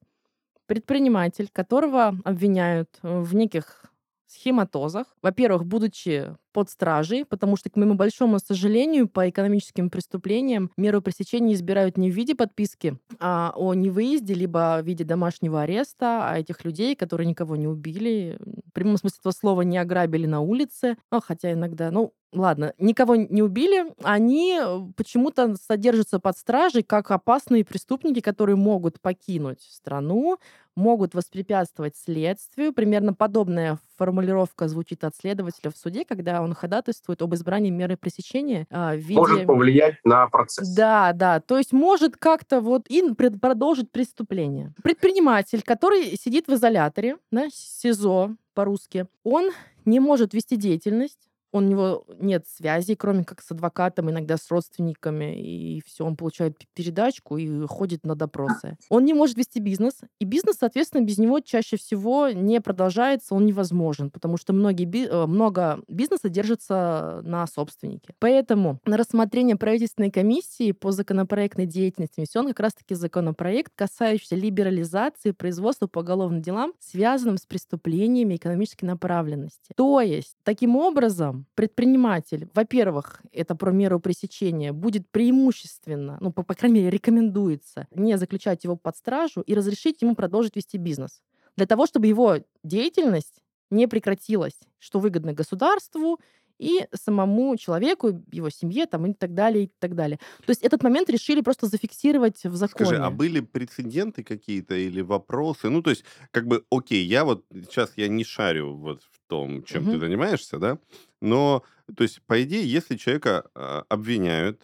предприниматель, 0.66 1.48
которого 1.52 2.14
обвиняют 2.24 2.98
в 3.02 3.34
неких 3.34 3.84
схематозах. 4.26 5.06
Во-первых, 5.22 5.64
будучи 5.64 6.36
под 6.52 6.70
стражей, 6.70 7.24
потому 7.24 7.56
что, 7.56 7.70
к 7.70 7.76
моему 7.76 7.94
большому 7.94 8.38
сожалению, 8.38 9.08
по 9.08 9.28
экономическим 9.28 9.90
преступлениям 9.90 10.70
меру 10.76 11.02
пресечения 11.02 11.54
избирают 11.54 11.96
не 11.96 12.10
в 12.10 12.14
виде 12.14 12.34
подписки 12.34 12.98
а 13.18 13.52
о 13.54 13.74
невыезде, 13.74 14.34
либо 14.34 14.80
в 14.82 14.86
виде 14.86 15.04
домашнего 15.04 15.62
ареста, 15.62 16.28
а 16.30 16.38
этих 16.38 16.64
людей, 16.64 16.96
которые 16.96 17.26
никого 17.26 17.56
не 17.56 17.68
убили, 17.68 18.38
в 18.66 18.72
прямом 18.72 18.96
смысле 18.96 19.18
этого 19.20 19.32
слова 19.32 19.62
не 19.62 19.78
ограбили 19.78 20.26
на 20.26 20.40
улице, 20.40 20.96
ну, 21.10 21.20
хотя 21.20 21.52
иногда, 21.52 21.90
ну, 21.90 22.14
ладно, 22.32 22.72
никого 22.78 23.16
не 23.16 23.42
убили, 23.42 23.92
они 24.02 24.58
э, 24.60 24.80
почему-то 24.96 25.56
содержатся 25.56 26.20
под 26.20 26.36
стражей 26.36 26.82
как 26.82 27.10
опасные 27.10 27.64
преступники, 27.64 28.20
которые 28.20 28.56
могут 28.56 29.00
покинуть 29.00 29.62
страну, 29.62 30.38
могут 30.76 31.14
воспрепятствовать 31.14 31.96
следствию. 31.96 32.72
Примерно 32.72 33.12
подобная 33.12 33.78
формулировка 33.96 34.68
звучит 34.68 35.04
от 35.04 35.16
следователя 35.16 35.70
в 35.70 35.76
суде, 35.76 36.04
когда 36.04 36.39
он 36.42 36.54
ходатайствует 36.54 37.22
об 37.22 37.34
избрании 37.34 37.70
меры 37.70 37.96
пресечения 37.96 38.66
а, 38.70 38.94
в 38.94 38.98
виде... 38.98 39.14
Может 39.14 39.46
повлиять 39.46 39.96
на 40.04 40.26
процесс. 40.28 40.68
Да, 40.74 41.12
да. 41.12 41.40
То 41.40 41.58
есть 41.58 41.72
может 41.72 42.16
как-то 42.16 42.60
вот 42.60 42.88
и 42.88 43.02
продолжить 43.14 43.90
преступление. 43.90 44.72
Предприниматель, 44.82 45.62
который 45.62 46.16
сидит 46.16 46.48
в 46.48 46.54
изоляторе, 46.54 47.16
да, 47.30 47.48
СИЗО 47.52 48.36
по-русски, 48.54 49.06
он 49.24 49.50
не 49.84 50.00
может 50.00 50.34
вести 50.34 50.56
деятельность, 50.56 51.29
у 51.52 51.60
него 51.60 52.04
нет 52.18 52.46
связи, 52.46 52.94
кроме 52.94 53.24
как 53.24 53.42
с 53.42 53.50
адвокатом, 53.50 54.10
иногда 54.10 54.36
с 54.36 54.50
родственниками, 54.50 55.40
и 55.40 55.82
все, 55.84 56.04
он 56.04 56.16
получает 56.16 56.56
передачку 56.74 57.36
и 57.36 57.66
ходит 57.66 58.04
на 58.04 58.14
допросы. 58.14 58.76
Он 58.88 59.04
не 59.04 59.14
может 59.14 59.36
вести 59.36 59.60
бизнес, 59.60 60.00
и 60.18 60.24
бизнес, 60.24 60.56
соответственно, 60.60 61.04
без 61.04 61.18
него 61.18 61.40
чаще 61.40 61.76
всего 61.76 62.28
не 62.28 62.60
продолжается, 62.60 63.34
он 63.34 63.46
невозможен, 63.46 64.10
потому 64.10 64.36
что 64.36 64.52
многие, 64.52 64.88
э, 65.06 65.26
много 65.26 65.82
бизнеса 65.88 66.28
держится 66.28 67.20
на 67.24 67.46
собственнике. 67.46 68.14
Поэтому 68.18 68.80
на 68.84 68.96
рассмотрение 68.96 69.56
правительственной 69.56 70.10
комиссии 70.10 70.72
по 70.72 70.92
законопроектной 70.92 71.66
деятельности 71.66 72.20
внесен 72.20 72.46
как 72.48 72.60
раз-таки 72.60 72.94
законопроект, 72.94 73.72
касающийся 73.74 74.36
либерализации 74.36 75.32
производства 75.32 75.86
по 75.86 76.00
уголовным 76.00 76.42
делам, 76.42 76.72
связанным 76.78 77.38
с 77.38 77.46
преступлениями 77.46 78.36
экономической 78.36 78.84
направленности. 78.84 79.72
То 79.76 80.00
есть, 80.00 80.36
таким 80.44 80.76
образом, 80.76 81.39
предприниматель, 81.54 82.48
во-первых, 82.54 83.22
это 83.32 83.54
про 83.54 83.72
меру 83.72 84.00
пресечения, 84.00 84.72
будет 84.72 85.08
преимущественно, 85.10 86.18
ну, 86.20 86.32
по, 86.32 86.42
по 86.42 86.54
крайней 86.54 86.80
мере, 86.80 86.90
рекомендуется 86.90 87.86
не 87.90 88.16
заключать 88.18 88.64
его 88.64 88.76
под 88.76 88.96
стражу 88.96 89.40
и 89.40 89.54
разрешить 89.54 90.02
ему 90.02 90.14
продолжить 90.14 90.56
вести 90.56 90.78
бизнес. 90.78 91.22
Для 91.56 91.66
того, 91.66 91.86
чтобы 91.86 92.06
его 92.06 92.38
деятельность 92.62 93.42
не 93.70 93.86
прекратилась, 93.86 94.58
что 94.78 94.98
выгодно 94.98 95.32
государству 95.32 96.18
и 96.60 96.86
самому 96.92 97.56
человеку, 97.56 98.22
его 98.30 98.50
семье 98.50 98.86
там, 98.86 99.06
и 99.06 99.14
так 99.14 99.34
далее, 99.34 99.64
и 99.64 99.70
так 99.78 99.94
далее. 99.94 100.18
То 100.44 100.50
есть 100.50 100.62
этот 100.62 100.82
момент 100.82 101.08
решили 101.08 101.40
просто 101.40 101.66
зафиксировать 101.66 102.44
в 102.44 102.54
законе. 102.54 102.86
Скажи, 102.86 103.02
а 103.02 103.10
были 103.10 103.40
прецеденты 103.40 104.22
какие-то 104.22 104.74
или 104.74 105.00
вопросы? 105.00 105.70
Ну, 105.70 105.82
то 105.82 105.90
есть, 105.90 106.04
как 106.30 106.46
бы, 106.46 106.64
окей, 106.70 107.04
я 107.04 107.24
вот 107.24 107.46
сейчас 107.50 107.92
я 107.96 108.08
не 108.08 108.24
шарю 108.24 108.74
вот 108.76 109.02
в 109.02 109.28
том, 109.28 109.62
чем 109.62 109.84
угу. 109.84 109.92
ты 109.92 109.98
занимаешься, 109.98 110.58
да, 110.58 110.78
но, 111.22 111.64
то 111.96 112.02
есть, 112.02 112.20
по 112.26 112.42
идее, 112.42 112.70
если 112.70 112.96
человека 112.96 113.48
а, 113.54 113.84
обвиняют 113.88 114.62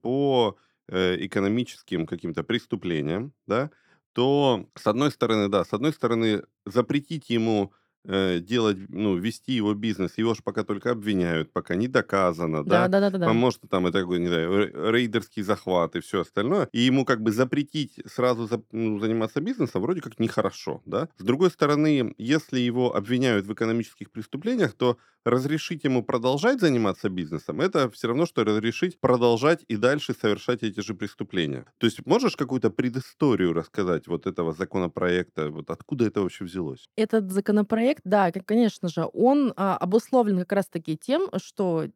по 0.00 0.56
э, 0.88 1.16
экономическим 1.26 2.06
каким-то 2.06 2.42
преступлениям, 2.42 3.34
да, 3.46 3.70
то, 4.14 4.66
с 4.74 4.86
одной 4.86 5.10
стороны, 5.10 5.48
да, 5.48 5.64
с 5.64 5.74
одной 5.74 5.92
стороны, 5.92 6.42
запретить 6.64 7.28
ему 7.28 7.72
э, 8.06 8.38
делать, 8.40 8.76
ну, 8.88 9.16
вести 9.16 9.52
его 9.52 9.74
бизнес, 9.74 10.18
его 10.18 10.34
же 10.34 10.42
пока 10.42 10.64
только 10.64 10.90
обвиняют, 10.90 11.52
пока 11.52 11.74
не 11.74 11.88
доказано, 11.88 12.64
да, 12.64 12.88
Да, 12.88 12.88
да, 12.88 13.00
да, 13.10 13.18
да. 13.18 13.32
может, 13.32 13.62
там, 13.70 13.86
это 13.86 14.00
не 14.04 14.26
знаю, 14.28 14.92
рейдерский 14.92 15.42
захват 15.42 15.96
и 15.96 16.00
все 16.00 16.20
остальное, 16.20 16.68
и 16.72 16.80
ему 16.80 17.04
как 17.04 17.22
бы 17.22 17.32
запретить 17.32 18.00
сразу 18.06 18.46
за- 18.46 18.62
ну, 18.72 18.98
заниматься 18.98 19.40
бизнесом 19.40 19.82
вроде 19.82 20.00
как 20.00 20.18
нехорошо, 20.18 20.82
да. 20.86 21.08
С 21.16 21.22
другой 21.24 21.50
стороны, 21.50 22.14
если 22.18 22.58
его 22.60 22.94
обвиняют 22.94 23.46
в 23.46 23.52
экономических 23.52 24.10
преступлениях, 24.10 24.74
то 24.74 24.98
разрешить 25.24 25.84
ему 25.84 26.02
продолжать 26.04 26.60
заниматься 26.60 27.08
бизнесом, 27.08 27.60
это 27.60 27.90
все 27.90 28.08
равно, 28.08 28.26
что 28.26 28.44
разрешить 28.44 29.00
продолжать 29.00 29.64
и 29.68 29.76
дальше 29.76 30.14
совершать 30.14 30.62
эти 30.62 30.80
же 30.80 30.94
преступления. 30.94 31.64
То 31.78 31.86
есть 31.86 32.04
можешь 32.06 32.36
какую-то 32.36 32.70
предысторию 32.70 33.52
рассказать 33.54 34.06
вот 34.06 34.26
этого 34.26 34.52
законопроекта, 34.52 35.50
вот 35.50 35.70
откуда 35.70 36.06
это 36.06 36.20
вообще 36.20 36.44
взялось? 36.44 36.88
Этот 36.96 37.30
законопроект, 37.30 37.93
да, 38.04 38.32
конечно 38.32 38.88
же, 38.88 39.08
он 39.12 39.52
а, 39.56 39.76
обусловлен 39.76 40.38
как 40.40 40.52
раз-таки 40.52 40.96
тем, 40.96 41.28
что 41.36 41.86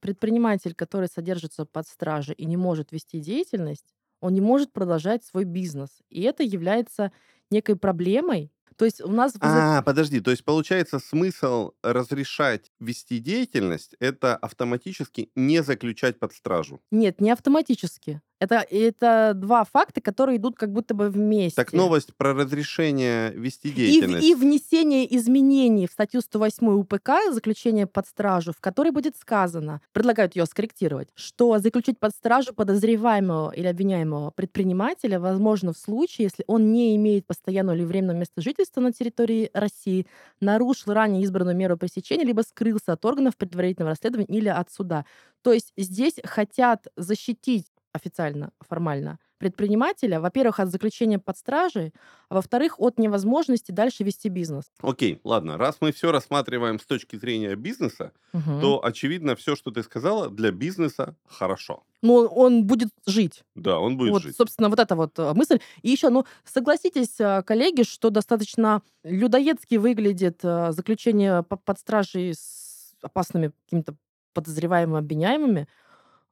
предприниматель, 0.00 0.74
который 0.74 1.08
содержится 1.08 1.64
под 1.64 1.86
стражей 1.86 2.34
и 2.34 2.44
не 2.46 2.56
может 2.56 2.92
вести 2.92 3.20
деятельность, 3.20 3.94
он 4.20 4.34
не 4.34 4.40
может 4.40 4.72
продолжать 4.72 5.24
свой 5.24 5.44
бизнес. 5.44 5.90
И 6.08 6.22
это 6.22 6.42
является 6.42 7.12
некой 7.50 7.76
проблемой, 7.76 8.50
то 8.76 8.84
есть 8.84 9.00
у 9.00 9.08
нас... 9.08 9.34
А, 9.40 9.82
подожди, 9.82 10.20
то 10.20 10.30
есть 10.30 10.44
получается 10.44 10.98
смысл 10.98 11.72
разрешать 11.82 12.72
вести 12.80 13.18
деятельность, 13.18 13.94
это 14.00 14.36
автоматически 14.36 15.30
не 15.36 15.62
заключать 15.62 16.18
под 16.18 16.32
стражу? 16.32 16.80
Нет, 16.90 17.20
не 17.20 17.30
автоматически. 17.30 18.20
Это, 18.44 18.66
это 18.70 19.32
два 19.34 19.64
факта, 19.64 20.02
которые 20.02 20.36
идут 20.36 20.56
как 20.56 20.70
будто 20.70 20.92
бы 20.94 21.08
вместе. 21.08 21.56
Так 21.56 21.72
новость 21.72 22.14
про 22.14 22.34
разрешение 22.34 23.30
вести 23.32 23.70
деятельность. 23.70 24.26
И, 24.26 24.32
и 24.32 24.34
внесение 24.34 25.16
изменений 25.16 25.86
в 25.86 25.92
статью 25.92 26.20
108 26.20 26.66
УПК, 26.66 27.10
заключение 27.32 27.86
под 27.86 28.06
стражу, 28.06 28.52
в 28.52 28.60
которой 28.60 28.90
будет 28.90 29.16
сказано, 29.16 29.80
предлагают 29.92 30.36
ее 30.36 30.44
скорректировать, 30.44 31.08
что 31.14 31.58
заключить 31.58 31.98
под 31.98 32.12
стражу 32.12 32.52
подозреваемого 32.52 33.50
или 33.52 33.66
обвиняемого 33.66 34.30
предпринимателя 34.30 35.18
возможно 35.18 35.72
в 35.72 35.78
случае, 35.78 36.24
если 36.24 36.44
он 36.46 36.70
не 36.70 36.96
имеет 36.96 37.26
постоянного 37.26 37.76
или 37.76 37.84
временного 37.84 38.18
места 38.18 38.42
жительства 38.42 38.82
на 38.82 38.92
территории 38.92 39.50
России, 39.54 40.06
нарушил 40.40 40.92
ранее 40.92 41.22
избранную 41.22 41.56
меру 41.56 41.78
пресечения, 41.78 42.24
либо 42.24 42.42
скрылся 42.42 42.92
от 42.92 43.04
органов 43.06 43.36
предварительного 43.38 43.92
расследования 43.92 44.26
или 44.36 44.48
от 44.48 44.70
суда. 44.70 45.06
То 45.42 45.52
есть 45.52 45.72
здесь 45.76 46.14
хотят 46.24 46.86
защитить 46.96 47.66
официально, 47.94 48.50
формально, 48.60 49.18
предпринимателя, 49.38 50.20
во-первых, 50.20 50.58
от 50.60 50.68
заключения 50.68 51.18
под 51.18 51.36
стражей, 51.38 51.92
а 52.28 52.34
во-вторых, 52.34 52.80
от 52.80 52.98
невозможности 52.98 53.72
дальше 53.72 54.02
вести 54.04 54.28
бизнес. 54.28 54.64
Окей, 54.80 55.20
ладно, 55.22 55.56
раз 55.56 55.76
мы 55.80 55.92
все 55.92 56.10
рассматриваем 56.10 56.80
с 56.80 56.86
точки 56.86 57.16
зрения 57.16 57.54
бизнеса, 57.54 58.12
угу. 58.32 58.60
то, 58.60 58.84
очевидно, 58.84 59.36
все, 59.36 59.54
что 59.54 59.70
ты 59.70 59.82
сказала, 59.82 60.28
для 60.28 60.50
бизнеса 60.50 61.16
хорошо. 61.26 61.84
Ну, 62.02 62.14
он 62.26 62.66
будет 62.66 62.88
жить. 63.06 63.44
Да, 63.54 63.78
он 63.78 63.96
будет 63.96 64.10
вот, 64.10 64.22
жить. 64.22 64.36
Собственно, 64.36 64.68
вот 64.68 64.80
эта 64.80 64.96
вот 64.96 65.18
э, 65.18 65.32
мысль. 65.32 65.60
И 65.82 65.90
еще, 65.90 66.10
ну, 66.10 66.26
согласитесь, 66.44 67.18
э, 67.20 67.42
коллеги, 67.42 67.82
что 67.82 68.10
достаточно 68.10 68.82
людоедски 69.04 69.76
выглядит 69.76 70.40
э, 70.42 70.72
заключение 70.72 71.42
под 71.42 71.78
стражей 71.78 72.34
с 72.34 72.94
опасными 73.02 73.52
какими-то 73.64 73.94
подозреваемыми, 74.34 74.98
обвиняемыми, 74.98 75.68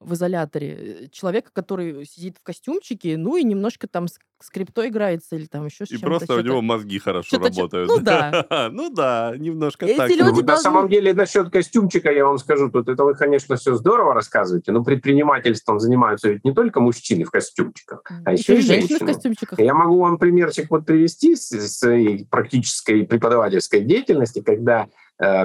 в 0.05 0.15
изоляторе 0.15 0.79
э, 0.79 1.09
человека, 1.11 1.51
который 1.53 2.05
сидит 2.05 2.39
в 2.39 2.43
костюмчике, 2.43 3.17
ну 3.17 3.37
и 3.37 3.45
немножко 3.45 3.87
там 3.89 4.09
с 4.09 4.19
скрипто 4.43 4.87
играется 4.89 5.37
или 5.37 5.47
там 5.47 5.67
еще 5.67 5.87
с 5.87 5.91
И 5.91 5.99
просто 5.99 6.35
у 6.35 6.41
него 6.41 6.63
мозги 6.63 6.99
хорошо 6.99 7.39
работают. 7.39 7.89
Ну 7.89 7.99
да. 8.01 8.69
ну 8.73 8.91
да, 8.91 9.35
немножко 9.37 9.87
Эти 9.87 9.97
так. 9.97 10.11
Люди 10.11 10.41
ну. 10.41 10.47
На 10.47 10.57
самом 10.57 10.89
деле, 10.89 11.15
насчет 11.15 11.51
костюмчика 11.51 12.11
я 12.11 12.27
вам 12.27 12.39
скажу, 12.39 12.71
тут 12.71 12.89
это 12.89 13.05
вы, 13.05 13.15
конечно, 13.15 13.57
все 13.57 13.75
здорово 13.75 14.15
рассказываете, 14.15 14.73
но 14.73 14.83
предпринимательством 14.85 15.79
занимаются 15.79 16.29
ведь 16.29 16.45
не 16.45 16.53
только 16.53 16.81
мужчины 16.81 17.25
в 17.25 17.31
костюмчиках, 17.31 18.03
а 18.25 18.33
еще 18.33 18.59
и, 18.59 18.61
женщины. 18.61 18.99
в 18.99 19.07
костюмчиках. 19.07 19.59
Я 19.59 19.75
могу 19.75 20.01
вам 20.01 20.19
примерчик 20.19 20.71
вот 20.71 20.85
привести 20.85 21.37
с 21.37 21.83
практической 22.31 23.05
преподавательской 23.05 23.81
деятельности, 23.83 24.41
когда 24.41 24.89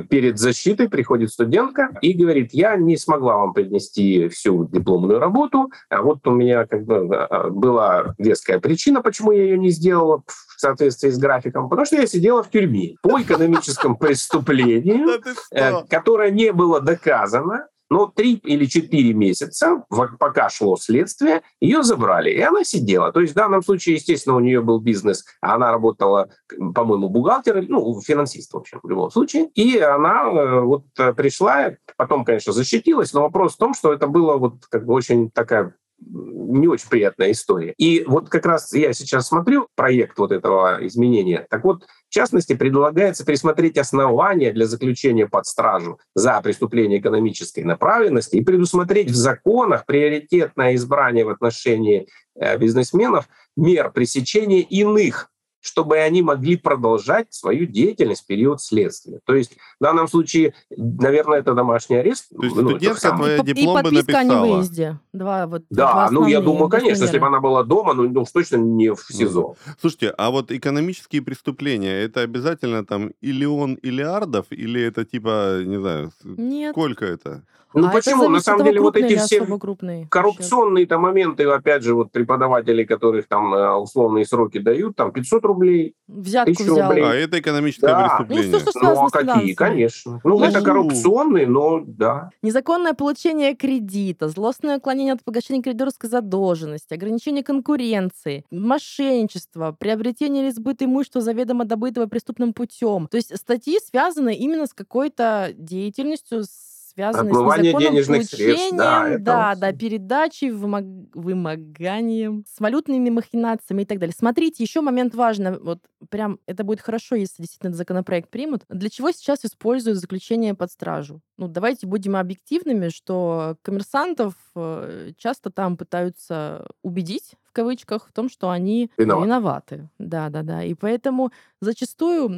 перед 0.10 0.40
защитой 0.40 0.90
приходит 0.90 1.32
студентка 1.32 1.90
и 2.02 2.14
говорит, 2.14 2.50
я 2.54 2.76
не 2.78 2.98
смогла 2.98 3.38
вам 3.38 3.54
принести 3.54 4.28
всю 4.30 4.68
дипломную 4.68 5.20
работу, 5.20 5.72
а 5.90 6.02
вот 6.02 6.26
у 6.28 6.32
меня 6.32 6.66
как 6.66 6.86
бы 6.86 6.96
э, 6.96 7.50
была 7.50 8.16
веская 8.18 8.60
причина, 8.60 9.02
почему 9.02 9.32
я 9.32 9.44
ее 9.44 9.58
не 9.58 9.70
сделала 9.70 10.24
в 10.28 10.60
соответствии 10.60 11.10
с 11.10 11.18
графиком, 11.18 11.70
потому 11.70 11.86
что 11.86 11.98
я 11.98 12.08
сидела 12.08 12.44
в 12.44 12.50
тюрьме 12.50 12.96
по 13.02 13.22
экономическому 13.22 13.98
преступлению, 13.98 15.22
э, 15.52 15.84
которое 15.90 16.32
не 16.32 16.52
было 16.52 16.82
доказано, 16.82 17.68
Но 17.90 18.08
три 18.08 18.36
или 18.36 18.66
четыре 18.66 19.14
месяца, 19.14 19.84
пока 20.20 20.50
шло 20.50 20.78
следствие, 20.78 21.42
ее 21.62 21.84
забрали, 21.84 22.32
и 22.32 22.42
она 22.42 22.64
сидела. 22.64 23.12
То 23.12 23.22
есть 23.22 23.34
в 23.34 23.36
данном 23.36 23.64
случае, 23.64 23.96
естественно, 23.96 24.36
у 24.36 24.42
нее 24.42 24.62
был 24.62 24.80
бизнес, 24.80 25.26
она 25.42 25.72
работала, 25.72 26.30
по-моему, 26.76 27.10
бухгалтером, 27.10 27.66
ну, 27.70 28.02
финансист, 28.02 28.54
в 28.54 28.58
общем, 28.58 28.80
в 28.84 28.90
любом 28.90 29.10
случае. 29.12 29.48
И 29.56 29.78
она 29.78 30.24
э, 30.24 30.62
вот 30.62 30.86
э, 30.98 31.14
пришла, 31.14 31.72
потом, 31.96 32.26
конечно, 32.26 32.52
защитилась, 32.52 33.14
но 33.14 33.22
вопрос 33.22 33.56
в 33.56 33.58
том, 33.58 33.74
что 33.74 33.94
это 33.94 34.08
было 34.08 34.38
вот 34.38 34.66
как 34.70 34.86
бы 34.86 34.94
очень 34.94 35.32
такая 35.32 35.74
не 36.00 36.68
очень 36.68 36.90
приятная 36.90 37.32
история. 37.32 37.74
И 37.78 38.04
вот 38.06 38.30
как 38.30 38.46
раз 38.46 38.74
я 38.74 38.94
сейчас 38.94 39.28
смотрю 39.28 39.68
проект 39.76 40.18
вот 40.20 40.32
этого 40.32 40.86
изменения. 40.86 41.48
Так 41.50 41.64
вот, 41.64 41.88
в 42.10 42.14
частности, 42.14 42.56
предлагается 42.56 43.26
пересмотреть 43.26 43.78
основания 43.78 44.52
для 44.52 44.66
заключения 44.66 45.28
под 45.28 45.46
стражу 45.46 46.00
за 46.16 46.40
преступление 46.42 47.00
экономической 47.00 47.64
направленности 47.64 48.38
и 48.38 48.44
предусмотреть 48.44 49.12
в 49.12 49.16
законах 49.16 49.86
приоритетное 49.86 50.76
избрание 50.76 51.26
в 51.26 51.30
отношении 51.30 52.08
э, 52.36 52.58
бизнесменов 52.58 53.28
мер 53.56 53.92
пресечения 53.92 54.62
иных 54.62 55.30
чтобы 55.62 55.98
они 55.98 56.22
могли 56.22 56.56
продолжать 56.56 57.34
свою 57.34 57.66
деятельность 57.66 58.24
в 58.24 58.28
период 58.28 58.62
следствия. 58.62 59.20
То 59.26 59.36
есть 59.36 59.54
в 59.80 59.84
данном 59.84 60.08
случае, 60.08 60.54
наверное, 60.76 61.40
это 61.40 61.54
домашний 61.54 61.98
арест. 61.98 62.30
То 62.30 62.44
есть 62.44 62.56
ну, 62.56 62.70
студентка 62.70 63.12
твоя 63.12 63.40
диплом 63.40 63.80
и 63.80 63.84
бы 63.84 63.84
подписка 63.84 64.12
написала. 64.12 64.44
о 64.44 64.48
невыезде. 64.48 65.00
Два, 65.14 65.48
вот, 65.48 65.64
да, 65.70 65.92
два 65.92 66.12
ну 66.12 66.28
я 66.28 66.38
основные 66.38 66.42
думаю, 66.42 66.70
конечно, 66.70 67.04
если 67.04 67.20
бы 67.20 67.28
она 67.28 67.40
была 67.40 67.64
дома, 67.64 67.94
ну, 67.94 68.08
ну 68.10 68.22
уж 68.22 68.32
точно 68.32 68.58
не 68.58 68.94
в 68.94 69.00
СИЗО. 69.00 69.56
Слушайте, 69.80 70.14
а 70.18 70.30
вот 70.30 70.52
экономические 70.52 71.22
преступления, 71.22 72.02
это 72.02 72.22
обязательно 72.22 72.86
тамиллион 72.86 73.80
миллиардов 73.82 74.46
или 74.52 74.82
это 74.82 75.06
типа, 75.06 75.62
не 75.64 75.80
знаю, 75.80 76.12
Нет. 76.24 76.72
сколько 76.72 77.06
это? 77.06 77.44
Ну 77.78 77.88
А 77.88 77.92
почему? 77.92 78.30
На 78.30 78.40
самом 78.40 78.66
деле 78.66 78.82
вот 78.82 78.96
эти 78.98 79.16
все 79.18 79.46
крупный 79.46 80.08
коррупционные-то 80.10 80.98
моменты, 80.98 81.44
опять 81.44 81.84
же, 81.84 81.94
вот 81.94 82.12
преподаватели, 82.12 82.84
которых 82.84 83.28
там 83.28 83.54
э, 83.54 83.76
условные 83.76 84.26
сроки 84.26 84.58
дают, 84.60 84.96
там 84.96 85.12
500 85.12 85.46
рублей. 85.46 85.96
Взятку 86.08 86.52
взял. 86.64 86.90
рублей. 86.90 87.04
А 87.06 87.14
это 87.14 87.40
экономическое 87.40 87.88
Да. 87.88 88.18
преступление. 88.18 88.52
Ну, 88.52 88.60
что, 88.60 88.70
что 88.72 88.80
Ну 88.82 89.06
а 89.06 89.10
с 89.10 89.12
какие? 89.12 89.54
Конечно. 89.54 90.22
Ну, 90.24 90.40
Ну, 90.40 90.46
это 90.46 90.62
коррупционные, 90.62 91.48
но 91.48 91.82
да. 91.86 92.30
Незаконное 92.42 92.94
получение 92.94 93.56
кредита, 93.56 94.28
злостное 94.30 94.78
уклонение 94.78 95.14
от 95.14 95.24
погашения 95.24 95.62
кредиторской 95.62 96.10
задолженности, 96.10 96.94
ограничение 96.94 97.44
конкуренции, 97.44 98.46
мошенничество, 98.52 99.76
приобретение 99.78 100.44
или 100.46 100.52
сбыт 100.52 100.82
имущества 100.82 101.22
заведомо 101.22 101.66
добытого 101.66 102.06
преступным 102.08 102.54
путем. 102.54 103.08
То 103.10 103.18
есть 103.18 103.36
статьи 103.38 103.78
связаны 103.84 104.36
именно 104.36 104.66
с 104.66 104.74
какой-то 104.74 105.50
деятельностью, 105.58 106.44
связанной 106.44 106.67
с 106.98 107.16
Отмывание 107.16 107.72
незаконным 107.74 107.92
денежных 107.94 108.24
средств, 108.24 108.76
да, 108.76 109.08
это 109.10 109.24
да, 109.24 109.50
вот- 109.52 109.60
да, 109.60 109.72
передачей, 109.74 110.50
вымог- 110.50 111.10
вымоганием, 111.14 112.44
с 112.48 112.60
валютными 112.60 113.10
махинациями 113.10 113.84
и 113.84 113.86
так 113.86 114.00
далее. 114.00 114.16
Смотрите, 114.18 114.64
еще 114.64 114.82
момент 114.82 115.16
важный. 115.16 115.60
Вот 115.60 115.80
прям 116.10 116.40
это 116.48 116.64
будет 116.64 116.82
хорошо, 116.82 117.16
если 117.16 117.42
действительно 117.44 117.70
этот 117.70 117.78
законопроект 117.78 118.30
примут. 118.30 118.64
Для 118.70 118.90
чего 118.90 119.12
сейчас 119.12 119.46
используют 119.46 120.00
заключение 120.00 120.54
под 120.56 120.72
стражу? 120.72 121.22
Ну, 121.38 121.48
давайте 121.48 121.88
будем 121.88 122.16
объективными, 122.16 122.90
что 122.90 123.58
коммерсантов 123.62 124.34
э, 124.56 125.12
часто 125.18 125.52
там 125.52 125.78
пытаются 125.78 126.68
убедить, 126.84 127.34
кавычках, 127.58 128.08
в 128.10 128.14
том, 128.14 128.30
что 128.30 128.50
они 128.50 128.92
Виноваты. 128.98 129.28
виноваты. 129.28 129.90
Да, 130.00 130.30
да, 130.30 130.44
да. 130.44 130.64
И 130.64 130.74
поэтому 130.76 131.32
зачастую 131.62 132.30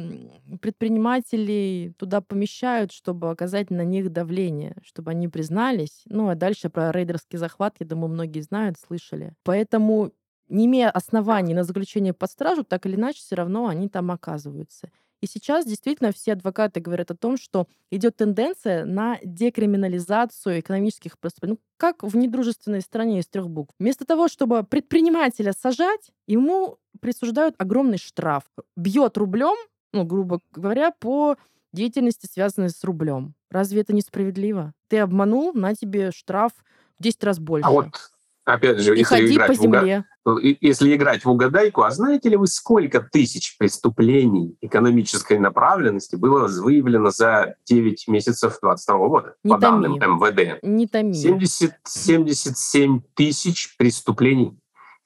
предпринимателей 0.60 1.92
туда 1.98 2.20
помещают, 2.20 2.92
чтобы 2.92 3.30
оказать 3.30 3.70
на 3.70 3.84
них 3.84 4.10
давление, 4.12 4.76
чтобы 4.82 5.10
они 5.12 5.28
признались. 5.28 6.02
Ну, 6.06 6.28
а 6.28 6.34
дальше 6.34 6.70
про 6.70 6.90
рейдерский 6.92 7.38
захват, 7.38 7.76
я 7.80 7.86
думаю, 7.86 8.10
многие 8.12 8.40
знают, 8.40 8.76
слышали. 8.78 9.34
Поэтому 9.44 10.12
не 10.48 10.66
имея 10.66 10.90
оснований 10.90 11.54
на 11.54 11.64
заключение 11.64 12.12
под 12.14 12.30
стражу, 12.30 12.64
так 12.64 12.86
или 12.86 12.96
иначе, 12.96 13.20
все 13.20 13.36
равно 13.36 13.68
они 13.68 13.88
там 13.88 14.10
оказываются. 14.10 14.90
И 15.20 15.26
сейчас 15.26 15.66
действительно 15.66 16.12
все 16.12 16.32
адвокаты 16.32 16.80
говорят 16.80 17.10
о 17.10 17.16
том, 17.16 17.36
что 17.36 17.66
идет 17.90 18.16
тенденция 18.16 18.84
на 18.84 19.18
декриминализацию 19.22 20.60
экономических 20.60 21.18
преступлений. 21.18 21.54
Ну, 21.54 21.60
как 21.76 22.02
в 22.02 22.16
недружественной 22.16 22.80
стране 22.80 23.20
из 23.20 23.26
трех 23.26 23.48
букв. 23.48 23.74
Вместо 23.78 24.04
того, 24.04 24.28
чтобы 24.28 24.64
предпринимателя 24.64 25.52
сажать, 25.52 26.10
ему 26.26 26.78
присуждают 27.00 27.54
огромный 27.58 27.98
штраф. 27.98 28.44
Бьет 28.76 29.16
рублем, 29.16 29.56
ну, 29.92 30.04
грубо 30.04 30.40
говоря, 30.52 30.90
по 30.90 31.36
деятельности, 31.72 32.26
связанной 32.26 32.70
с 32.70 32.82
рублем. 32.84 33.34
Разве 33.50 33.82
это 33.82 33.94
несправедливо? 33.94 34.72
Ты 34.88 34.98
обманул, 34.98 35.52
на 35.54 35.74
тебе 35.74 36.10
штраф 36.12 36.52
в 36.98 37.02
10 37.02 37.24
раз 37.24 37.38
больше. 37.38 37.68
А 37.68 37.70
вот 37.70 38.09
опять 38.44 38.78
же, 38.80 38.94
И 38.94 38.98
если 39.00 39.32
играть, 39.34 39.48
по 39.48 39.54
в 39.54 39.56
земле. 39.62 40.04
и- 40.42 40.56
если 40.60 40.94
играть 40.94 41.24
в 41.24 41.30
угадайку, 41.30 41.82
а 41.82 41.90
знаете 41.90 42.28
ли 42.28 42.36
вы, 42.36 42.46
сколько 42.46 43.00
тысяч 43.00 43.56
преступлений 43.58 44.56
экономической 44.60 45.38
направленности 45.38 46.16
было 46.16 46.46
выявлено 46.48 47.10
за 47.10 47.54
9 47.66 48.08
месяцев 48.08 48.58
2022 48.62 49.08
года 49.08 49.34
Не 49.44 49.50
по 49.52 49.58
данным 49.58 49.98
томи. 49.98 50.14
МВД? 50.14 50.58
Не 50.62 50.86
томи. 50.86 51.14
70, 51.14 51.72
77 51.84 53.00
тысяч 53.14 53.76
преступлений. 53.76 54.56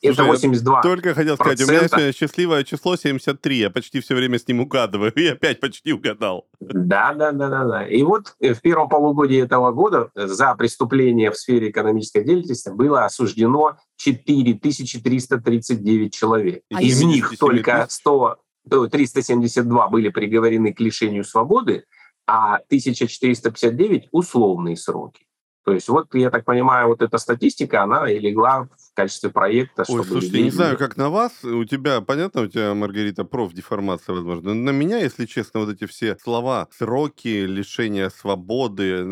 Я 0.05 0.25
82. 0.25 0.83
Только 0.83 1.15
хотел 1.15 1.37
сказать, 1.37 1.63
у 1.63 1.67
меня 1.67 1.89
сегодня 1.89 2.13
счастливое 2.13 2.63
число 2.65 2.97
73, 2.97 3.57
я 3.57 3.71
почти 3.71 4.01
все 4.01 4.15
время 4.15 4.39
с 4.39 4.47
ним 4.47 4.61
угадываю, 4.61 5.11
и 5.15 5.29
опять 5.29 5.61
почти 5.61 5.95
угадал. 5.95 6.47
Да, 6.61 7.15
да, 7.15 7.33
да, 7.33 7.49
да, 7.49 7.65
да. 7.65 7.87
И 7.87 8.03
вот 8.03 8.35
э, 8.41 8.53
в 8.53 8.61
первом 8.61 8.91
полугодии 8.91 9.43
этого 9.43 9.73
года 9.73 10.11
э, 10.15 10.27
за 10.27 10.55
преступления 10.57 11.31
в 11.31 11.39
сфере 11.39 11.71
экономической 11.71 12.23
деятельности 12.23 12.69
было 12.69 13.07
осуждено 13.07 13.79
4339 13.97 16.15
человек. 16.15 16.63
А 16.73 16.83
Из 16.83 17.03
них 17.03 17.31
77 17.31 17.39
только 17.39 17.87
тысяч? 17.87 17.97
100, 17.97 18.37
э, 18.71 18.89
372 18.91 19.89
были 19.89 20.11
приговорены 20.11 20.75
к 20.75 20.81
лишению 20.81 21.25
свободы, 21.25 21.87
а 22.27 22.57
1459 22.57 24.09
условные 24.13 24.77
сроки. 24.77 25.25
То 25.65 25.73
есть 25.73 25.89
вот, 25.89 26.15
я 26.15 26.31
так 26.31 26.45
понимаю, 26.45 26.89
вот 26.89 27.01
эта 27.01 27.17
статистика, 27.17 27.83
она 27.83 28.11
и 28.11 28.19
легла 28.19 28.69
в 28.95 28.97
качестве 28.97 29.29
проекта, 29.31 29.83
чтобы 29.83 30.01
Ой, 30.01 30.07
слушайте, 30.07 30.37
людей- 30.37 30.45
не 30.45 30.51
знаю, 30.51 30.79
как 30.79 30.97
на 30.97 31.11
вас, 31.11 31.43
у 31.43 31.65
тебя, 31.65 32.01
понятно, 32.01 32.43
у 32.43 32.47
тебя, 32.47 32.75
Маргарита, 32.75 33.25
профдеформация, 33.25 34.15
возможно, 34.15 34.55
но 34.55 34.55
на 34.55 34.71
меня, 34.71 34.99
если 34.99 35.27
честно, 35.27 35.61
вот 35.61 35.71
эти 35.71 35.87
все 35.87 36.17
слова, 36.23 36.69
сроки, 36.71 37.45
лишения 37.45 38.09
свободы, 38.09 39.03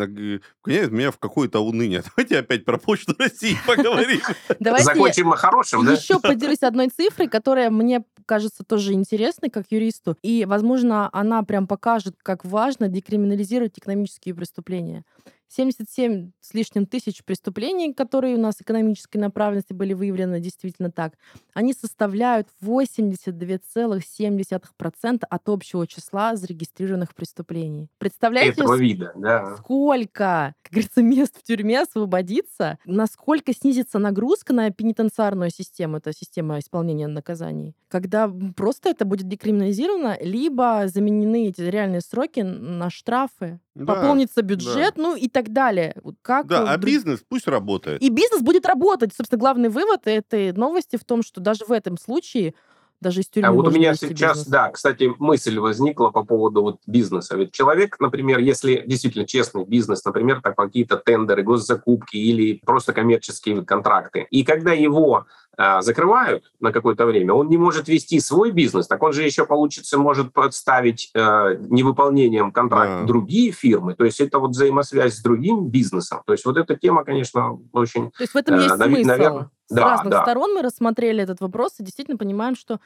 вгоняют 0.63 0.93
меня 0.93 1.11
в 1.11 1.19
какое-то 1.19 1.59
уныние. 1.59 2.05
Давайте 2.17 2.39
опять 2.39 2.65
про 2.65 2.79
Почту 2.79 3.17
России 3.19 3.57
поговорим. 3.67 4.21
Давайте 4.61 4.85
Закончим 4.85 5.31
на 5.31 5.37
хорошем, 5.37 5.85
да? 5.85 5.95
еще 5.95 6.21
поделюсь 6.21 6.63
одной 6.63 6.89
цифрой, 6.89 7.27
которая 7.27 7.69
мне 7.71 8.05
кажется 8.25 8.63
тоже 8.63 8.93
интересной, 8.93 9.51
как 9.51 9.65
юристу. 9.71 10.17
И, 10.23 10.45
возможно, 10.45 11.11
она 11.13 11.43
прям 11.43 11.67
покажет, 11.67 12.15
как 12.23 12.45
важно 12.45 12.87
декриминализировать 12.87 13.77
экономические 13.79 14.37
преступления. 14.37 15.05
77 15.55 16.33
с 16.41 16.55
лишним 16.55 16.87
тысяч 16.87 17.23
преступлений, 17.25 17.93
которые 17.93 18.37
у 18.37 18.41
нас 18.41 18.55
экономической 18.61 19.19
направленности 19.19 19.75
были 19.75 19.93
выявлены 19.93 20.41
действительно 20.41 20.91
так, 20.91 21.13
они 21.53 21.75
составляют 21.75 22.49
82,7% 22.63 25.25
от 25.29 25.49
общего 25.49 25.87
числа 25.87 26.37
зарегистрированных 26.37 27.15
преступлений. 27.15 27.91
Представляете, 27.99 28.63
Этого 28.63 28.79
вида, 28.79 29.13
да. 29.15 29.59
сколько, 29.59 30.55
как 30.63 30.73
говорится, 30.73 31.03
мест 31.03 31.37
в 31.39 31.43
тюрьме 31.43 31.83
освободится, 31.83 32.79
насколько 32.87 33.53
снизится 33.53 33.99
нагрузка 33.99 34.55
на 34.55 34.71
пенитенциарную 34.71 35.51
систему, 35.51 35.99
это 35.99 36.15
система 36.15 36.59
исполнения 36.59 37.09
наказаний, 37.09 37.77
когда 37.89 38.33
просто 38.57 38.89
это 38.89 39.05
будет 39.05 39.29
декриминализировано, 39.29 40.17
либо 40.21 40.85
заменены 40.87 41.49
эти 41.49 41.61
реальные 41.61 42.01
сроки 42.01 42.41
на 42.41 42.89
штрафы, 42.89 43.61
Да, 43.75 43.95
пополнится 43.95 44.43
бюджет, 44.43 44.95
ну 44.97 45.17
и 45.17 45.29
так 45.29 45.51
далее. 45.53 45.97
Как 46.21 46.47
Да, 46.47 46.71
а 46.73 46.77
друг- 46.77 46.85
бизнес 46.93 47.25
пусть 47.27 47.47
работает. 47.47 48.03
И 48.03 48.11
бизнес 48.11 48.43
будет 48.43 48.67
работать. 48.67 49.13
Собственно, 49.17 49.39
главный 49.41 49.69
вывод 49.71 50.07
этой 50.07 50.53
новости 50.53 50.97
в 50.97 51.05
том, 51.05 51.23
что 51.23 51.41
даже 51.41 51.65
в 51.65 51.73
этом 51.73 51.97
случае 51.97 52.55
даже 53.03 53.21
из 53.21 53.29
тюрьмы 53.29 53.49
А 53.49 53.53
вот 53.53 53.69
у 53.69 53.71
меня 53.71 53.95
сейчас, 53.95 54.39
бизнес. 54.39 54.47
да, 54.47 54.71
кстати, 54.71 55.11
мысль 55.19 55.59
возникла 55.59 56.11
по 56.11 56.25
поводу 56.25 56.63
вот 56.63 56.77
бизнеса. 56.87 57.37
Ведь 57.37 57.53
человек, 57.53 57.99
например, 58.01 58.39
если 58.39 58.83
действительно 58.87 59.27
честный 59.27 59.65
бизнес, 59.65 60.05
например, 60.05 60.41
так 60.43 60.57
какие-то 60.57 60.97
тендеры, 60.97 61.43
госзакупки 61.43 62.17
или 62.17 62.61
просто 62.65 62.93
коммерческие 62.93 63.63
контракты, 63.65 64.27
и 64.31 64.45
когда 64.45 64.73
его 64.73 65.27
а, 65.59 65.83
закрывают 65.83 66.51
на 66.61 66.73
какое-то 66.73 67.05
время, 67.05 67.35
он 67.35 67.49
не 67.51 67.59
может 67.59 67.87
вести 67.87 68.21
свой 68.21 68.53
бизнес, 68.53 68.87
так 68.87 69.03
он 69.03 69.13
же 69.13 69.23
еще, 69.23 69.45
получится, 69.45 69.99
может 69.99 70.33
подставить 70.33 71.11
а, 71.15 71.55
невыполнением 71.55 72.53
контракта 72.53 73.01
Да. 73.01 73.07
другие 73.07 73.53
фирмы. 73.53 73.95
То 73.95 74.05
есть 74.07 74.21
это 74.21 74.39
вот 74.39 74.53
взаимосвязь 74.53 75.17
с 75.17 75.23
другим 75.23 75.69
бизнесом. 75.69 76.23
То 76.27 76.33
есть 76.33 76.47
вот 76.47 76.57
эта 76.57 76.75
тема, 76.77 77.05
конечно, 77.05 77.59
очень 77.73 78.11
То 78.13 78.23
есть 78.23 78.33
в 78.33 78.37
этом 78.37 78.55
Э, 78.55 78.63
есть 78.63 78.75
нави- 78.77 78.95
смысл. 78.95 79.09
наверно, 79.09 79.51
С 79.62 79.62
да, 79.75 79.85
разных 79.85 80.11
да. 80.11 80.23
сторон 80.23 80.55
мы 80.55 80.63
рассмотрели 80.63 81.23
этот 81.23 81.41
вопрос 81.41 81.75
и 81.79 81.83
действительно 81.83 82.17
понимаем, 82.17 82.57
что 82.57 82.81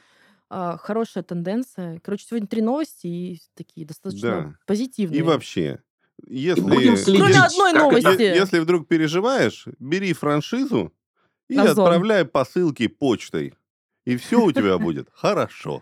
а, 0.49 0.77
хорошая 0.77 1.23
тенденция. 1.23 1.99
Короче, 2.03 2.25
сегодня 2.29 2.47
три 2.47 2.61
новости 2.61 3.07
и 3.07 3.41
такие 3.55 3.85
достаточно 3.85 4.29
Да. 4.29 4.53
позитивные. 4.65 5.19
И 5.19 5.21
вообще, 5.21 5.79
Если, 6.25 6.61
будем 6.61 6.97
следить. 6.97 7.21
Кроме 7.21 7.39
одной 7.39 7.73
новости. 7.73 8.21
если 8.21 8.59
вдруг 8.59 8.87
переживаешь, 8.87 9.65
бери 9.79 10.13
франшизу 10.13 10.93
и 11.49 11.57
Озон. 11.57 11.85
отправляй 11.85 12.25
посылки 12.25 12.87
почтой. 12.87 13.53
И 14.05 14.15
все 14.15 14.41
у 14.41 14.51
тебя 14.51 14.77
будет 14.77 15.09
хорошо. 15.13 15.81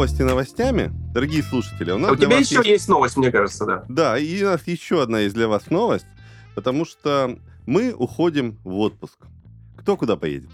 Новости 0.00 0.22
новостями. 0.22 0.90
Дорогие 1.12 1.42
слушатели, 1.42 1.90
у 1.90 1.98
нас 1.98 2.08
А 2.08 2.12
У 2.14 2.16
тебя 2.16 2.38
еще 2.38 2.62
есть 2.64 2.88
новость, 2.88 3.18
мне 3.18 3.30
кажется, 3.30 3.66
да. 3.66 3.84
Да, 3.86 4.18
и 4.18 4.42
у 4.42 4.46
нас 4.46 4.66
еще 4.66 5.02
одна 5.02 5.20
есть 5.20 5.34
для 5.34 5.46
вас 5.46 5.68
новость, 5.68 6.06
потому 6.54 6.86
что 6.86 7.38
мы 7.66 7.92
уходим 7.92 8.56
в 8.64 8.78
отпуск. 8.78 9.18
Кто 9.76 9.98
куда 9.98 10.16
поедет? 10.16 10.48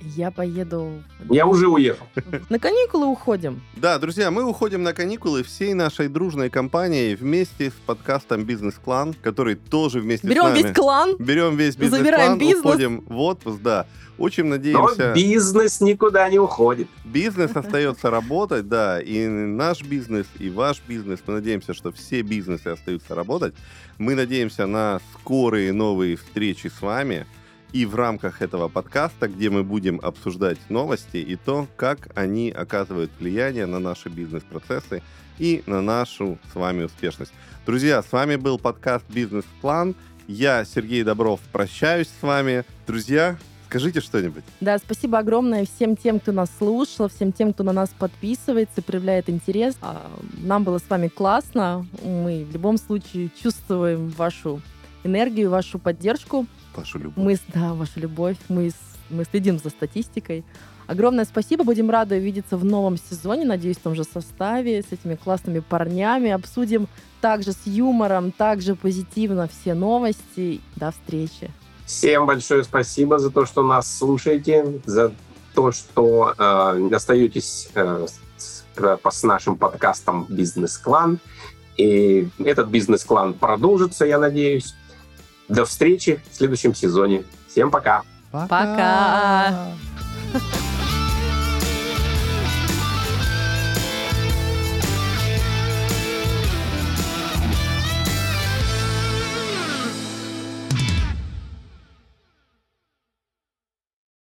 Я 0.00 0.30
поеду... 0.30 1.02
Я 1.28 1.46
уже 1.46 1.68
уехал. 1.68 2.06
На 2.48 2.58
каникулы 2.58 3.06
уходим. 3.06 3.62
Да, 3.74 3.98
друзья, 3.98 4.30
мы 4.30 4.44
уходим 4.44 4.82
на 4.82 4.92
каникулы 4.92 5.42
всей 5.42 5.74
нашей 5.74 6.08
дружной 6.08 6.50
компанией 6.50 7.14
вместе 7.14 7.70
с 7.70 7.74
подкастом 7.86 8.44
«Бизнес-клан», 8.44 9.14
который 9.14 9.56
тоже 9.56 10.00
вместе 10.00 10.26
с 10.26 10.30
Берем 10.30 10.44
нами... 10.44 10.62
весь 10.62 10.72
клан. 10.72 11.16
Берем 11.18 11.56
весь 11.56 11.76
бизнес-клан, 11.76 12.04
Забираем 12.04 12.38
бизнес. 12.38 12.64
уходим 12.64 13.00
в 13.06 13.20
отпуск, 13.20 13.60
да. 13.60 13.86
Очень 14.18 14.44
Но 14.44 14.50
надеемся... 14.50 15.12
бизнес 15.14 15.80
никуда 15.80 16.28
не 16.28 16.38
уходит. 16.38 16.88
Бизнес 17.04 17.50
остается 17.54 18.10
работать, 18.10 18.68
да, 18.68 19.00
и 19.00 19.26
наш 19.26 19.82
бизнес, 19.82 20.26
и 20.38 20.48
ваш 20.50 20.82
бизнес. 20.86 21.20
Мы 21.26 21.34
надеемся, 21.34 21.74
что 21.74 21.92
все 21.92 22.22
бизнесы 22.22 22.68
остаются 22.68 23.14
работать. 23.14 23.54
Мы 23.98 24.14
надеемся 24.14 24.66
на 24.66 25.00
скорые 25.14 25.72
новые 25.72 26.16
встречи 26.16 26.68
с 26.68 26.82
вами 26.82 27.26
и 27.72 27.84
в 27.86 27.94
рамках 27.94 28.42
этого 28.42 28.68
подкаста, 28.68 29.28
где 29.28 29.50
мы 29.50 29.62
будем 29.62 30.00
обсуждать 30.02 30.58
новости 30.68 31.18
и 31.18 31.36
то, 31.36 31.66
как 31.76 32.08
они 32.14 32.50
оказывают 32.50 33.10
влияние 33.18 33.66
на 33.66 33.78
наши 33.78 34.08
бизнес-процессы 34.08 35.02
и 35.38 35.62
на 35.66 35.80
нашу 35.80 36.38
с 36.52 36.54
вами 36.56 36.84
успешность. 36.84 37.32
Друзья, 37.66 38.02
с 38.02 38.10
вами 38.12 38.36
был 38.36 38.58
подкаст 38.58 39.04
«Бизнес-план». 39.08 39.94
Я, 40.26 40.64
Сергей 40.64 41.04
Добров, 41.04 41.40
прощаюсь 41.52 42.08
с 42.08 42.22
вами. 42.22 42.64
Друзья, 42.86 43.38
скажите 43.66 44.00
что-нибудь. 44.00 44.44
Да, 44.60 44.78
спасибо 44.78 45.18
огромное 45.18 45.64
всем 45.64 45.96
тем, 45.96 46.20
кто 46.20 46.32
нас 46.32 46.50
слушал, 46.58 47.08
всем 47.08 47.32
тем, 47.32 47.52
кто 47.52 47.62
на 47.62 47.72
нас 47.72 47.90
подписывается, 47.98 48.82
проявляет 48.82 49.30
интерес. 49.30 49.76
А, 49.80 50.10
Нам 50.38 50.64
было 50.64 50.78
с 50.78 50.88
вами 50.88 51.08
классно. 51.08 51.86
Мы 52.04 52.44
в 52.44 52.52
любом 52.52 52.78
случае 52.78 53.30
чувствуем 53.42 54.08
вашу 54.08 54.60
энергию, 55.04 55.50
вашу 55.50 55.78
поддержку. 55.78 56.46
Вашу 56.74 56.98
любовь. 56.98 57.24
Мы, 57.24 57.36
с- 57.36 57.42
да, 57.52 57.74
вашу 57.74 58.00
любовь. 58.00 58.36
Мы, 58.48 58.70
мы 59.10 59.24
следим 59.24 59.58
за 59.58 59.70
статистикой. 59.70 60.44
Огромное 60.86 61.24
спасибо. 61.24 61.64
Будем 61.64 61.90
рады 61.90 62.16
увидеться 62.16 62.56
в 62.56 62.64
новом 62.64 62.96
сезоне. 62.96 63.44
Надеюсь, 63.44 63.76
в 63.76 63.82
том 63.82 63.94
же 63.94 64.04
составе, 64.04 64.82
с 64.82 64.92
этими 64.92 65.16
классными 65.16 65.60
парнями. 65.60 66.30
Обсудим 66.30 66.88
также 67.20 67.52
с 67.52 67.66
юмором, 67.66 68.32
также 68.32 68.74
позитивно 68.74 69.48
все 69.48 69.74
новости. 69.74 70.60
До 70.76 70.90
встречи. 70.90 71.50
Всем 71.84 72.26
большое 72.26 72.64
спасибо 72.64 73.18
за 73.18 73.30
то, 73.30 73.44
что 73.46 73.62
нас 73.62 73.98
слушаете, 73.98 74.80
за 74.86 75.12
то, 75.54 75.72
что 75.72 76.34
э, 76.38 76.94
остаетесь 76.94 77.70
э, 77.74 78.06
с, 78.36 78.64
с 79.10 79.22
нашим 79.22 79.56
подкастом 79.56 80.26
«Бизнес-клан». 80.28 81.18
И 81.76 82.28
этот 82.38 82.68
бизнес-клан 82.68 83.34
продолжится, 83.34 84.04
я 84.04 84.18
надеюсь. 84.18 84.74
До 85.48 85.64
встречи 85.64 86.20
в 86.30 86.36
следующем 86.36 86.74
сезоне. 86.74 87.24
Всем 87.48 87.70
пока! 87.70 88.02
Пока. 88.30 88.48
Пока. 88.48 89.66